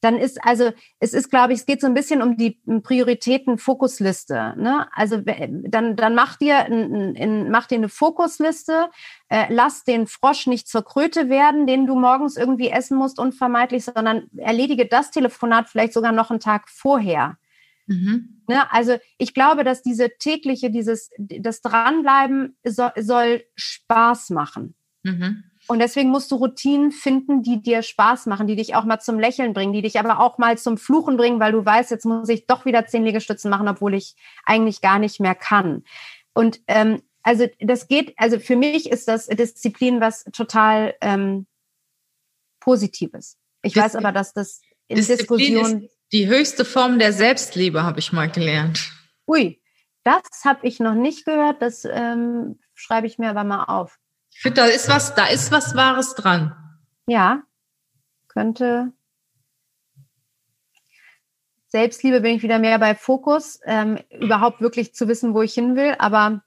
dann 0.00 0.16
ist 0.16 0.44
also, 0.44 0.72
es 1.00 1.12
ist, 1.12 1.30
glaube 1.30 1.52
ich, 1.52 1.60
es 1.60 1.66
geht 1.66 1.80
so 1.80 1.86
ein 1.86 1.94
bisschen 1.94 2.22
um 2.22 2.36
die 2.36 2.60
Prioritäten 2.82 3.58
Fokusliste. 3.58 4.54
Ne? 4.56 4.86
Also 4.92 5.22
dann, 5.22 5.96
dann 5.96 6.14
mach 6.14 6.36
dir, 6.36 6.66
in, 6.66 7.14
in, 7.16 7.50
mach 7.50 7.66
dir 7.66 7.76
eine 7.76 7.88
Fokusliste, 7.88 8.90
äh, 9.28 9.52
lass 9.52 9.84
den 9.84 10.06
Frosch 10.06 10.46
nicht 10.46 10.68
zur 10.68 10.84
Kröte 10.84 11.28
werden, 11.28 11.66
den 11.66 11.86
du 11.86 11.98
morgens 11.98 12.36
irgendwie 12.36 12.68
essen 12.68 12.96
musst, 12.96 13.18
unvermeidlich, 13.18 13.84
sondern 13.84 14.28
erledige 14.36 14.86
das 14.86 15.10
Telefonat 15.10 15.68
vielleicht 15.68 15.92
sogar 15.92 16.12
noch 16.12 16.30
einen 16.30 16.40
Tag 16.40 16.68
vorher. 16.68 17.38
Mhm. 17.86 18.42
Ne, 18.46 18.70
also 18.72 18.98
ich 19.16 19.34
glaube, 19.34 19.64
dass 19.64 19.82
diese 19.82 20.10
tägliche, 20.18 20.70
dieses, 20.70 21.10
das 21.18 21.60
Dranbleiben 21.62 22.56
soll, 22.64 22.92
soll 22.96 23.44
Spaß 23.56 24.30
machen. 24.30 24.74
Mhm. 25.02 25.44
Und 25.68 25.80
deswegen 25.80 26.08
musst 26.08 26.30
du 26.30 26.36
Routinen 26.36 26.92
finden, 26.92 27.42
die 27.42 27.62
dir 27.62 27.82
Spaß 27.82 28.26
machen, 28.26 28.46
die 28.46 28.56
dich 28.56 28.74
auch 28.74 28.84
mal 28.84 29.00
zum 29.00 29.18
Lächeln 29.18 29.52
bringen, 29.52 29.74
die 29.74 29.82
dich 29.82 29.98
aber 29.98 30.18
auch 30.18 30.38
mal 30.38 30.56
zum 30.56 30.78
Fluchen 30.78 31.16
bringen, 31.16 31.40
weil 31.40 31.52
du 31.52 31.64
weißt, 31.64 31.90
jetzt 31.90 32.06
muss 32.06 32.28
ich 32.28 32.46
doch 32.46 32.64
wieder 32.64 32.86
zehn 32.86 33.04
Liegestützen 33.04 33.50
machen, 33.50 33.68
obwohl 33.68 33.94
ich 33.94 34.16
eigentlich 34.44 34.80
gar 34.80 34.98
nicht 34.98 35.20
mehr 35.20 35.34
kann. 35.34 35.84
Und 36.32 36.60
ähm, 36.68 37.02
also 37.22 37.46
das 37.60 37.86
geht, 37.86 38.14
also 38.16 38.38
für 38.38 38.56
mich 38.56 38.90
ist 38.90 39.08
das 39.08 39.26
Disziplin 39.26 40.00
was 40.00 40.24
total 40.32 40.94
ähm, 41.02 41.46
Positives. 42.60 43.36
Ich 43.62 43.74
Disziplin, 43.74 43.84
weiß 43.84 43.96
aber, 43.96 44.12
dass 44.12 44.32
das 44.32 44.62
in 44.86 44.96
Disziplin 44.96 45.38
Diskussion 45.38 45.88
die 46.12 46.26
höchste 46.26 46.64
Form 46.64 46.98
der 46.98 47.12
Selbstliebe 47.12 47.82
habe 47.82 47.98
ich 47.98 48.12
mal 48.12 48.30
gelernt. 48.30 48.90
Ui, 49.26 49.60
das 50.04 50.22
habe 50.44 50.66
ich 50.66 50.80
noch 50.80 50.94
nicht 50.94 51.26
gehört. 51.26 51.60
Das 51.60 51.84
ähm, 51.84 52.58
schreibe 52.74 53.06
ich 53.06 53.18
mir 53.18 53.28
aber 53.28 53.44
mal 53.44 53.64
auf. 53.64 53.98
Ich 54.38 54.42
finde, 54.42 54.60
da 54.60 54.66
ist 54.66 54.88
was, 54.88 55.16
da 55.16 55.26
ist 55.26 55.50
was 55.50 55.74
Wahres 55.74 56.14
dran. 56.14 56.54
Ja, 57.08 57.42
könnte. 58.28 58.92
Selbstliebe 61.66 62.20
bin 62.20 62.36
ich 62.36 62.44
wieder 62.44 62.60
mehr 62.60 62.78
bei 62.78 62.94
Fokus, 62.94 63.58
ähm, 63.64 63.98
überhaupt 64.12 64.60
wirklich 64.60 64.94
zu 64.94 65.08
wissen, 65.08 65.34
wo 65.34 65.42
ich 65.42 65.54
hin 65.54 65.74
will. 65.74 65.96
Aber 65.98 66.44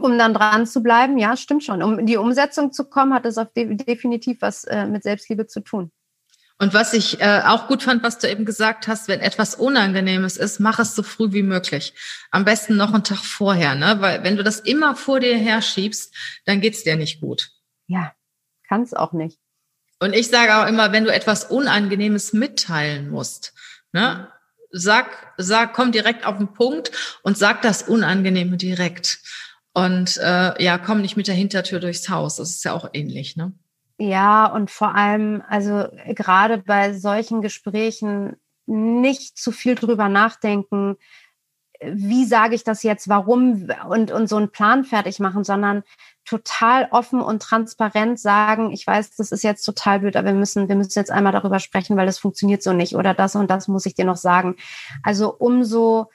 um 0.00 0.16
dann 0.18 0.34
dran 0.34 0.68
zu 0.68 0.84
bleiben, 0.84 1.18
ja, 1.18 1.36
stimmt 1.36 1.64
schon. 1.64 1.82
Um 1.82 1.98
in 1.98 2.06
die 2.06 2.16
Umsetzung 2.16 2.70
zu 2.70 2.88
kommen, 2.88 3.12
hat 3.12 3.26
es 3.26 3.40
definitiv 3.56 4.40
was 4.40 4.62
äh, 4.62 4.86
mit 4.86 5.02
Selbstliebe 5.02 5.48
zu 5.48 5.62
tun. 5.62 5.90
Und 6.58 6.72
was 6.72 6.94
ich 6.94 7.20
äh, 7.20 7.42
auch 7.44 7.68
gut 7.68 7.82
fand, 7.82 8.02
was 8.02 8.18
du 8.18 8.30
eben 8.30 8.46
gesagt 8.46 8.88
hast, 8.88 9.08
wenn 9.08 9.20
etwas 9.20 9.54
Unangenehmes 9.54 10.38
ist, 10.38 10.58
mach 10.58 10.78
es 10.78 10.94
so 10.94 11.02
früh 11.02 11.32
wie 11.32 11.42
möglich. 11.42 11.92
Am 12.30 12.46
besten 12.46 12.76
noch 12.76 12.94
einen 12.94 13.04
Tag 13.04 13.18
vorher, 13.18 13.74
ne? 13.74 13.96
Weil 14.00 14.24
wenn 14.24 14.36
du 14.36 14.42
das 14.42 14.60
immer 14.60 14.96
vor 14.96 15.20
dir 15.20 15.36
herschiebst, 15.36 16.14
dann 16.46 16.62
geht's 16.62 16.82
dir 16.82 16.96
nicht 16.96 17.20
gut. 17.20 17.50
Ja, 17.88 18.12
kann 18.68 18.82
es 18.82 18.94
auch 18.94 19.12
nicht. 19.12 19.38
Und 20.00 20.14
ich 20.14 20.28
sage 20.28 20.56
auch 20.56 20.66
immer, 20.66 20.92
wenn 20.92 21.04
du 21.04 21.12
etwas 21.12 21.44
Unangenehmes 21.44 22.32
mitteilen 22.32 23.10
musst, 23.10 23.52
ne? 23.92 24.32
Sag, 24.72 25.34
sag, 25.36 25.74
komm 25.74 25.92
direkt 25.92 26.26
auf 26.26 26.38
den 26.38 26.52
Punkt 26.52 26.90
und 27.22 27.38
sag 27.38 27.62
das 27.62 27.82
Unangenehme 27.82 28.56
direkt. 28.56 29.20
Und 29.72 30.16
äh, 30.16 30.62
ja, 30.62 30.78
komm 30.78 31.02
nicht 31.02 31.16
mit 31.16 31.28
der 31.28 31.34
Hintertür 31.34 31.80
durchs 31.80 32.08
Haus. 32.08 32.36
Das 32.36 32.50
ist 32.50 32.64
ja 32.64 32.72
auch 32.72 32.88
ähnlich, 32.94 33.36
ne? 33.36 33.52
Ja, 33.98 34.46
und 34.46 34.70
vor 34.70 34.94
allem, 34.94 35.42
also 35.48 35.86
gerade 36.08 36.58
bei 36.58 36.92
solchen 36.92 37.40
Gesprächen 37.40 38.36
nicht 38.66 39.38
zu 39.38 39.52
viel 39.52 39.74
drüber 39.74 40.08
nachdenken, 40.08 40.96
wie 41.82 42.24
sage 42.24 42.54
ich 42.54 42.64
das 42.64 42.82
jetzt, 42.82 43.08
warum 43.08 43.68
und, 43.88 44.10
und 44.10 44.28
so 44.28 44.36
einen 44.36 44.50
Plan 44.50 44.84
fertig 44.84 45.18
machen, 45.20 45.44
sondern 45.44 45.82
total 46.24 46.88
offen 46.90 47.20
und 47.20 47.42
transparent 47.42 48.18
sagen, 48.18 48.72
ich 48.72 48.86
weiß, 48.86 49.16
das 49.16 49.30
ist 49.30 49.44
jetzt 49.44 49.64
total 49.64 50.00
blöd, 50.00 50.16
aber 50.16 50.28
wir 50.28 50.34
müssen, 50.34 50.68
wir 50.68 50.76
müssen 50.76 50.98
jetzt 50.98 51.10
einmal 51.10 51.32
darüber 51.32 51.58
sprechen, 51.58 51.96
weil 51.96 52.06
das 52.06 52.18
funktioniert 52.18 52.62
so 52.62 52.72
nicht 52.72 52.96
oder 52.96 53.14
das 53.14 53.36
und 53.36 53.50
das 53.50 53.68
muss 53.68 53.86
ich 53.86 53.94
dir 53.94 54.04
noch 54.04 54.16
sagen. 54.16 54.56
Also 55.02 55.34
umso, 55.34 56.10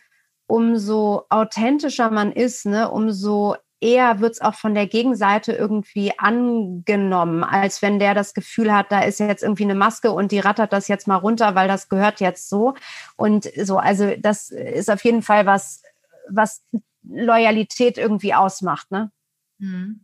umso 0.47 1.25
authentischer 1.29 2.09
man 2.11 2.31
ist, 2.31 2.65
ne, 2.65 2.89
umso 2.89 3.55
eher 3.81 4.19
wird 4.19 4.33
es 4.33 4.41
auch 4.41 4.53
von 4.53 4.73
der 4.75 4.87
Gegenseite 4.87 5.53
irgendwie 5.53 6.17
angenommen, 6.17 7.43
als 7.43 7.81
wenn 7.81 7.99
der 7.99 8.13
das 8.13 8.33
Gefühl 8.33 8.73
hat, 8.73 8.91
da 8.91 9.01
ist 9.01 9.19
jetzt 9.19 9.43
irgendwie 9.43 9.63
eine 9.63 9.75
Maske 9.75 10.11
und 10.11 10.31
die 10.31 10.39
rattert 10.39 10.71
das 10.71 10.87
jetzt 10.87 11.07
mal 11.07 11.17
runter, 11.17 11.55
weil 11.55 11.67
das 11.67 11.89
gehört 11.89 12.21
jetzt 12.21 12.47
so. 12.47 12.75
Und 13.17 13.49
so, 13.57 13.77
also 13.77 14.13
das 14.17 14.51
ist 14.51 14.89
auf 14.89 15.03
jeden 15.03 15.23
Fall 15.23 15.45
was, 15.45 15.81
was 16.29 16.63
Loyalität 17.03 17.97
irgendwie 17.97 18.33
ausmacht, 18.33 18.91
ne? 18.91 19.11
Mhm. 19.57 20.01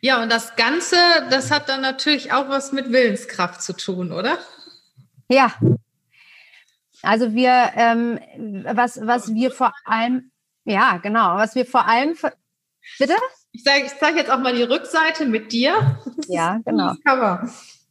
Ja, 0.00 0.22
und 0.22 0.30
das 0.30 0.56
Ganze, 0.56 0.96
das 1.30 1.50
hat 1.50 1.68
dann 1.68 1.80
natürlich 1.80 2.32
auch 2.32 2.48
was 2.48 2.72
mit 2.72 2.90
Willenskraft 2.90 3.62
zu 3.62 3.72
tun, 3.72 4.12
oder? 4.12 4.38
Ja. 5.28 5.54
Also 7.02 7.32
wir, 7.32 7.70
ähm, 7.76 8.18
was, 8.64 9.00
was 9.06 9.32
wir 9.32 9.52
vor 9.52 9.72
allem, 9.84 10.32
ja, 10.64 10.98
genau, 10.98 11.36
was 11.36 11.54
wir 11.54 11.64
vor 11.64 11.86
allem 11.86 12.14
Bitte? 12.98 13.14
Ich 13.52 13.64
sage 13.64 13.84
ich 13.86 13.92
zeig 13.98 14.16
jetzt 14.16 14.30
auch 14.30 14.38
mal 14.38 14.54
die 14.54 14.62
Rückseite 14.62 15.26
mit 15.26 15.52
dir. 15.52 15.98
Ja, 16.28 16.58
genau. 16.64 16.94
Cover. 17.04 17.48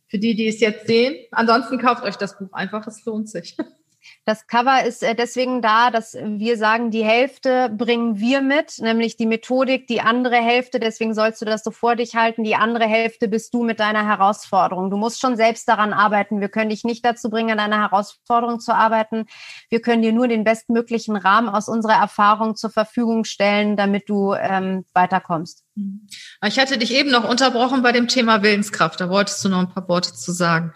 Für 0.08 0.18
die, 0.18 0.36
die 0.36 0.48
es 0.48 0.60
jetzt 0.60 0.88
sehen. 0.88 1.26
Ansonsten 1.32 1.78
kauft 1.78 2.04
euch 2.04 2.16
das 2.16 2.38
Buch 2.38 2.52
einfach, 2.54 2.88
es 2.88 3.04
lohnt 3.06 3.30
sich. 3.30 3.56
Das 4.26 4.48
Cover 4.48 4.84
ist 4.84 5.02
äh, 5.02 5.16
deswegen 5.16 5.62
da, 5.62 5.90
dass 5.90 6.14
wir 6.14 6.58
sagen, 6.58 6.92
die 6.92 7.04
Hälfte 7.04 7.70
bringen 7.76 8.20
wir 8.20 8.42
mit, 8.42 8.78
nämlich 8.80 9.18
die 9.18 9.26
Methodik, 9.26 9.88
die 9.88 10.02
andere 10.02 10.36
Hälfte, 10.36 10.80
deswegen 10.80 11.14
sollst 11.16 11.42
du 11.42 11.46
das 11.46 11.64
so 11.64 11.72
vor 11.72 11.96
dich 11.96 12.16
halten, 12.16 12.44
die 12.44 12.56
andere 12.56 12.86
Hälfte 12.86 13.28
bist 13.28 13.54
du 13.54 13.64
mit 13.64 13.80
deiner 13.80 14.06
Herausforderung. 14.06 14.92
Du 14.92 14.98
musst 14.98 15.20
schon 15.20 15.36
selbst 15.36 15.68
daran 15.68 15.94
arbeiten. 15.94 16.42
Wir 16.42 16.50
können 16.50 16.70
dich 16.70 16.84
nicht 16.84 17.04
dazu 17.04 17.30
bringen, 17.30 17.52
an 17.52 17.58
deiner 17.58 17.80
Herausforderung 17.82 18.60
zu 18.60 18.74
arbeiten. 18.74 19.26
Wir 19.70 19.82
können 19.82 20.02
dir 20.02 20.14
nur 20.14 20.28
den 20.28 20.44
bestmöglichen 20.44 21.16
Rahmen 21.16 21.50
aus 21.50 21.68
unserer 21.68 22.00
Erfahrung 22.00 22.56
zur 22.56 22.70
Verfügung 22.70 23.24
stellen, 23.24 23.78
damit 23.78 24.10
du 24.10 24.34
ähm, 24.34 24.86
weiterkommst. 24.94 25.64
Ich 26.46 26.60
hatte 26.60 26.78
dich 26.78 26.94
eben 26.94 27.10
noch 27.10 27.28
unterbrochen 27.28 27.82
bei 27.82 27.92
dem 27.92 28.08
Thema 28.08 28.44
Willenskraft. 28.44 29.00
Da 29.00 29.10
wolltest 29.10 29.44
du 29.44 29.50
noch 29.50 29.60
ein 29.60 29.70
paar 29.70 29.88
Worte 29.88 30.14
zu 30.14 30.32
sagen 30.32 30.74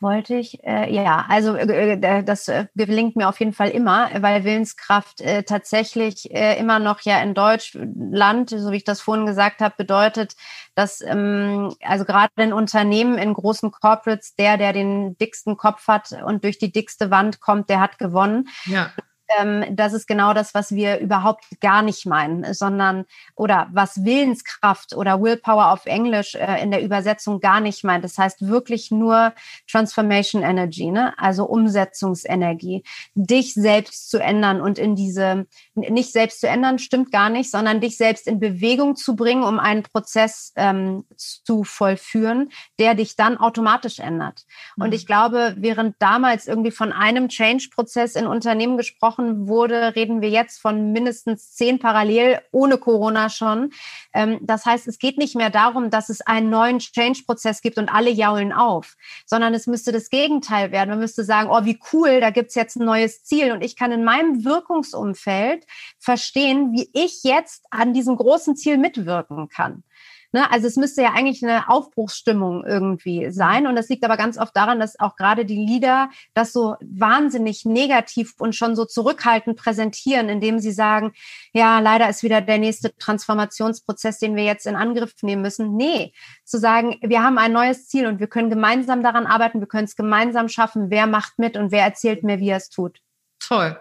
wollte 0.00 0.34
ich, 0.34 0.62
äh, 0.64 0.92
ja, 0.92 1.26
also 1.28 1.54
äh, 1.54 1.92
äh 1.92 2.22
das 2.22 2.48
äh, 2.48 2.66
gelingt 2.74 3.16
mir 3.16 3.28
auf 3.28 3.38
jeden 3.40 3.52
Fall 3.52 3.70
immer, 3.70 4.10
weil 4.20 4.44
Willenskraft 4.44 5.20
äh, 5.20 5.42
tatsächlich 5.42 6.30
immer 6.30 6.78
noch 6.78 7.00
ja 7.02 7.20
in 7.22 7.34
Deutschland, 7.34 8.50
so 8.50 8.70
wie 8.72 8.76
ich 8.76 8.84
das 8.84 9.00
vorhin 9.00 9.26
gesagt 9.26 9.60
habe, 9.60 9.74
bedeutet, 9.76 10.34
dass 10.74 11.00
ähm, 11.00 11.74
also 11.82 12.04
gerade 12.04 12.30
in 12.36 12.52
Unternehmen, 12.52 13.18
in 13.18 13.34
großen 13.34 13.70
Corporates, 13.70 14.34
der, 14.36 14.56
der 14.56 14.72
den 14.72 15.16
dicksten 15.18 15.56
Kopf 15.56 15.86
hat 15.88 16.12
und 16.24 16.44
durch 16.44 16.58
die 16.58 16.72
dickste 16.72 17.10
Wand 17.10 17.40
kommt, 17.40 17.68
der 17.68 17.80
hat 17.80 17.98
gewonnen. 17.98 18.48
Ja 18.66 18.90
ähm, 19.38 19.64
das 19.76 19.92
ist 19.92 20.06
genau 20.06 20.34
das, 20.34 20.54
was 20.54 20.72
wir 20.72 20.98
überhaupt 20.98 21.44
gar 21.60 21.82
nicht 21.82 22.06
meinen, 22.06 22.52
sondern 22.54 23.04
oder 23.34 23.68
was 23.72 24.04
Willenskraft 24.04 24.94
oder 24.94 25.22
Willpower 25.22 25.72
auf 25.72 25.86
Englisch 25.86 26.34
äh, 26.34 26.62
in 26.62 26.70
der 26.70 26.82
Übersetzung 26.82 27.40
gar 27.40 27.60
nicht 27.60 27.84
meint. 27.84 28.04
Das 28.04 28.18
heißt 28.18 28.48
wirklich 28.48 28.90
nur 28.90 29.32
Transformation 29.70 30.42
Energy, 30.42 30.90
ne? 30.90 31.14
also 31.18 31.44
Umsetzungsenergie, 31.44 32.82
dich 33.14 33.54
selbst 33.54 34.10
zu 34.10 34.18
ändern 34.18 34.60
und 34.60 34.78
in 34.78 34.96
diese, 34.96 35.46
nicht 35.74 36.12
selbst 36.12 36.40
zu 36.40 36.48
ändern, 36.48 36.78
stimmt 36.78 37.12
gar 37.12 37.30
nicht, 37.30 37.50
sondern 37.50 37.80
dich 37.80 37.96
selbst 37.96 38.26
in 38.26 38.40
Bewegung 38.40 38.96
zu 38.96 39.16
bringen, 39.16 39.42
um 39.42 39.58
einen 39.58 39.82
Prozess 39.82 40.52
ähm, 40.56 41.04
zu 41.16 41.64
vollführen, 41.64 42.50
der 42.78 42.94
dich 42.94 43.16
dann 43.16 43.36
automatisch 43.36 43.98
ändert. 43.98 44.44
Und 44.76 44.88
mhm. 44.88 44.92
ich 44.94 45.06
glaube, 45.06 45.54
während 45.58 45.96
damals 45.98 46.46
irgendwie 46.46 46.70
von 46.70 46.92
einem 46.92 47.28
Change-Prozess 47.28 48.14
in 48.14 48.26
Unternehmen 48.26 48.76
gesprochen 48.76 49.19
angesprochen 49.20 49.48
wurde, 49.48 49.94
reden 49.94 50.20
wir 50.20 50.30
jetzt 50.30 50.60
von 50.60 50.92
mindestens 50.92 51.54
zehn 51.54 51.78
parallel 51.78 52.40
ohne 52.50 52.78
Corona 52.78 53.28
schon. 53.28 53.70
Ähm, 54.12 54.38
das 54.42 54.66
heißt, 54.66 54.88
es 54.88 54.98
geht 54.98 55.18
nicht 55.18 55.36
mehr 55.36 55.50
darum, 55.50 55.90
dass 55.90 56.08
es 56.08 56.20
einen 56.20 56.50
neuen 56.50 56.78
Change-Prozess 56.78 57.62
gibt 57.62 57.78
und 57.78 57.88
alle 57.88 58.10
jaulen 58.10 58.52
auf, 58.52 58.96
sondern 59.26 59.54
es 59.54 59.66
müsste 59.66 59.92
das 59.92 60.10
Gegenteil 60.10 60.72
werden. 60.72 60.90
Man 60.90 60.98
müsste 60.98 61.24
sagen, 61.24 61.50
oh, 61.50 61.64
wie 61.64 61.78
cool, 61.92 62.20
da 62.20 62.30
gibt's 62.30 62.54
jetzt 62.54 62.76
ein 62.76 62.84
neues 62.84 63.24
Ziel 63.24 63.52
und 63.52 63.62
ich 63.62 63.76
kann 63.76 63.92
in 63.92 64.04
meinem 64.04 64.44
Wirkungsumfeld 64.44 65.66
verstehen, 65.98 66.72
wie 66.72 66.90
ich 66.92 67.22
jetzt 67.22 67.64
an 67.70 67.92
diesem 67.92 68.16
großen 68.16 68.56
Ziel 68.56 68.78
mitwirken 68.78 69.48
kann. 69.48 69.84
Ne? 70.32 70.50
Also 70.50 70.66
es 70.66 70.76
müsste 70.76 71.02
ja 71.02 71.12
eigentlich 71.12 71.42
eine 71.42 71.68
Aufbruchsstimmung 71.68 72.64
irgendwie 72.64 73.30
sein. 73.30 73.66
Und 73.66 73.76
das 73.76 73.88
liegt 73.88 74.04
aber 74.04 74.16
ganz 74.16 74.38
oft 74.38 74.54
daran, 74.54 74.78
dass 74.78 74.98
auch 75.00 75.16
gerade 75.16 75.44
die 75.44 75.66
Lieder 75.66 76.10
das 76.34 76.52
so 76.52 76.76
wahnsinnig 76.80 77.64
negativ 77.64 78.34
und 78.38 78.54
schon 78.54 78.76
so 78.76 78.84
zurückhaltend 78.84 79.58
präsentieren, 79.58 80.28
indem 80.28 80.58
sie 80.58 80.72
sagen, 80.72 81.12
ja, 81.52 81.80
leider 81.80 82.08
ist 82.08 82.22
wieder 82.22 82.40
der 82.40 82.58
nächste 82.58 82.96
Transformationsprozess, 82.96 84.18
den 84.18 84.36
wir 84.36 84.44
jetzt 84.44 84.66
in 84.66 84.76
Angriff 84.76 85.14
nehmen 85.22 85.42
müssen. 85.42 85.76
Nee, 85.76 86.12
zu 86.44 86.58
sagen, 86.58 86.96
wir 87.02 87.22
haben 87.22 87.38
ein 87.38 87.52
neues 87.52 87.88
Ziel 87.88 88.06
und 88.06 88.20
wir 88.20 88.28
können 88.28 88.50
gemeinsam 88.50 89.02
daran 89.02 89.26
arbeiten, 89.26 89.60
wir 89.60 89.68
können 89.68 89.84
es 89.84 89.96
gemeinsam 89.96 90.48
schaffen. 90.48 90.90
Wer 90.90 91.06
macht 91.06 91.38
mit 91.38 91.56
und 91.56 91.72
wer 91.72 91.84
erzählt 91.84 92.22
mir, 92.22 92.38
wie 92.38 92.50
er 92.50 92.58
es 92.58 92.70
tut? 92.70 93.00
Toll. 93.40 93.76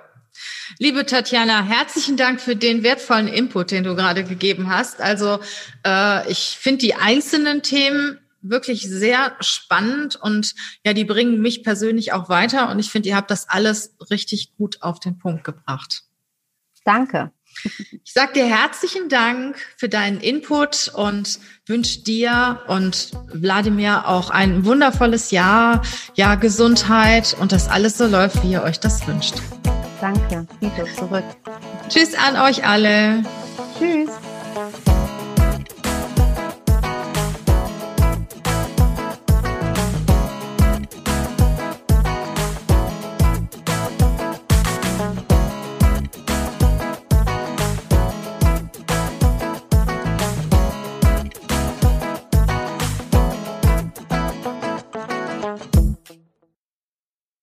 Liebe 0.78 1.06
Tatjana, 1.06 1.64
herzlichen 1.64 2.18
Dank 2.18 2.42
für 2.42 2.56
den 2.56 2.84
wertvollen 2.84 3.28
Input, 3.28 3.72
den 3.72 3.84
du 3.84 3.96
gerade 3.96 4.24
gegeben 4.24 4.70
hast. 4.70 5.02
Also 5.02 5.40
äh, 5.86 6.30
ich 6.32 6.58
finde 6.60 6.80
die 6.80 6.96
einzelnen 6.96 7.62
Themen 7.62 8.20
wirklich 8.42 8.88
sehr 8.88 9.36
spannend 9.42 10.16
und 10.16 10.56
ja, 10.86 10.94
die 10.94 11.06
bringen 11.06 11.42
mich 11.42 11.64
persönlich 11.64 12.14
auch 12.14 12.30
weiter 12.30 12.70
und 12.70 12.80
ich 12.80 12.90
finde, 12.90 13.10
ihr 13.10 13.16
habt 13.16 13.32
das 13.32 13.50
alles 13.50 13.96
richtig 14.10 14.56
gut 14.56 14.82
auf 14.82 15.00
den 15.00 15.18
Punkt 15.18 15.44
gebracht. 15.44 16.04
Danke. 16.86 17.32
Ich 18.04 18.14
sage 18.14 18.34
dir 18.34 18.46
herzlichen 18.46 19.10
Dank 19.10 19.58
für 19.76 19.90
deinen 19.90 20.22
Input 20.22 20.92
und 20.94 21.40
wünsche 21.66 22.02
dir 22.02 22.62
und 22.68 23.12
Wladimir 23.34 24.08
auch 24.08 24.30
ein 24.30 24.66
wundervolles 24.66 25.32
Jahr, 25.32 25.82
ja 26.16 26.36
Gesundheit 26.36 27.36
und 27.40 27.52
dass 27.52 27.68
alles 27.68 27.98
so 27.98 28.08
läuft, 28.08 28.44
wie 28.44 28.54
ihr 28.54 28.64
euch 28.64 28.80
das 28.80 29.06
wünscht. 29.08 29.36
Danke. 30.02 30.48
Wieder 30.60 30.86
zurück. 30.96 31.24
Tschüss 31.90 32.14
an 32.16 32.36
euch 32.38 32.66
alle. 32.66 33.24
Tschüss. 33.78 34.10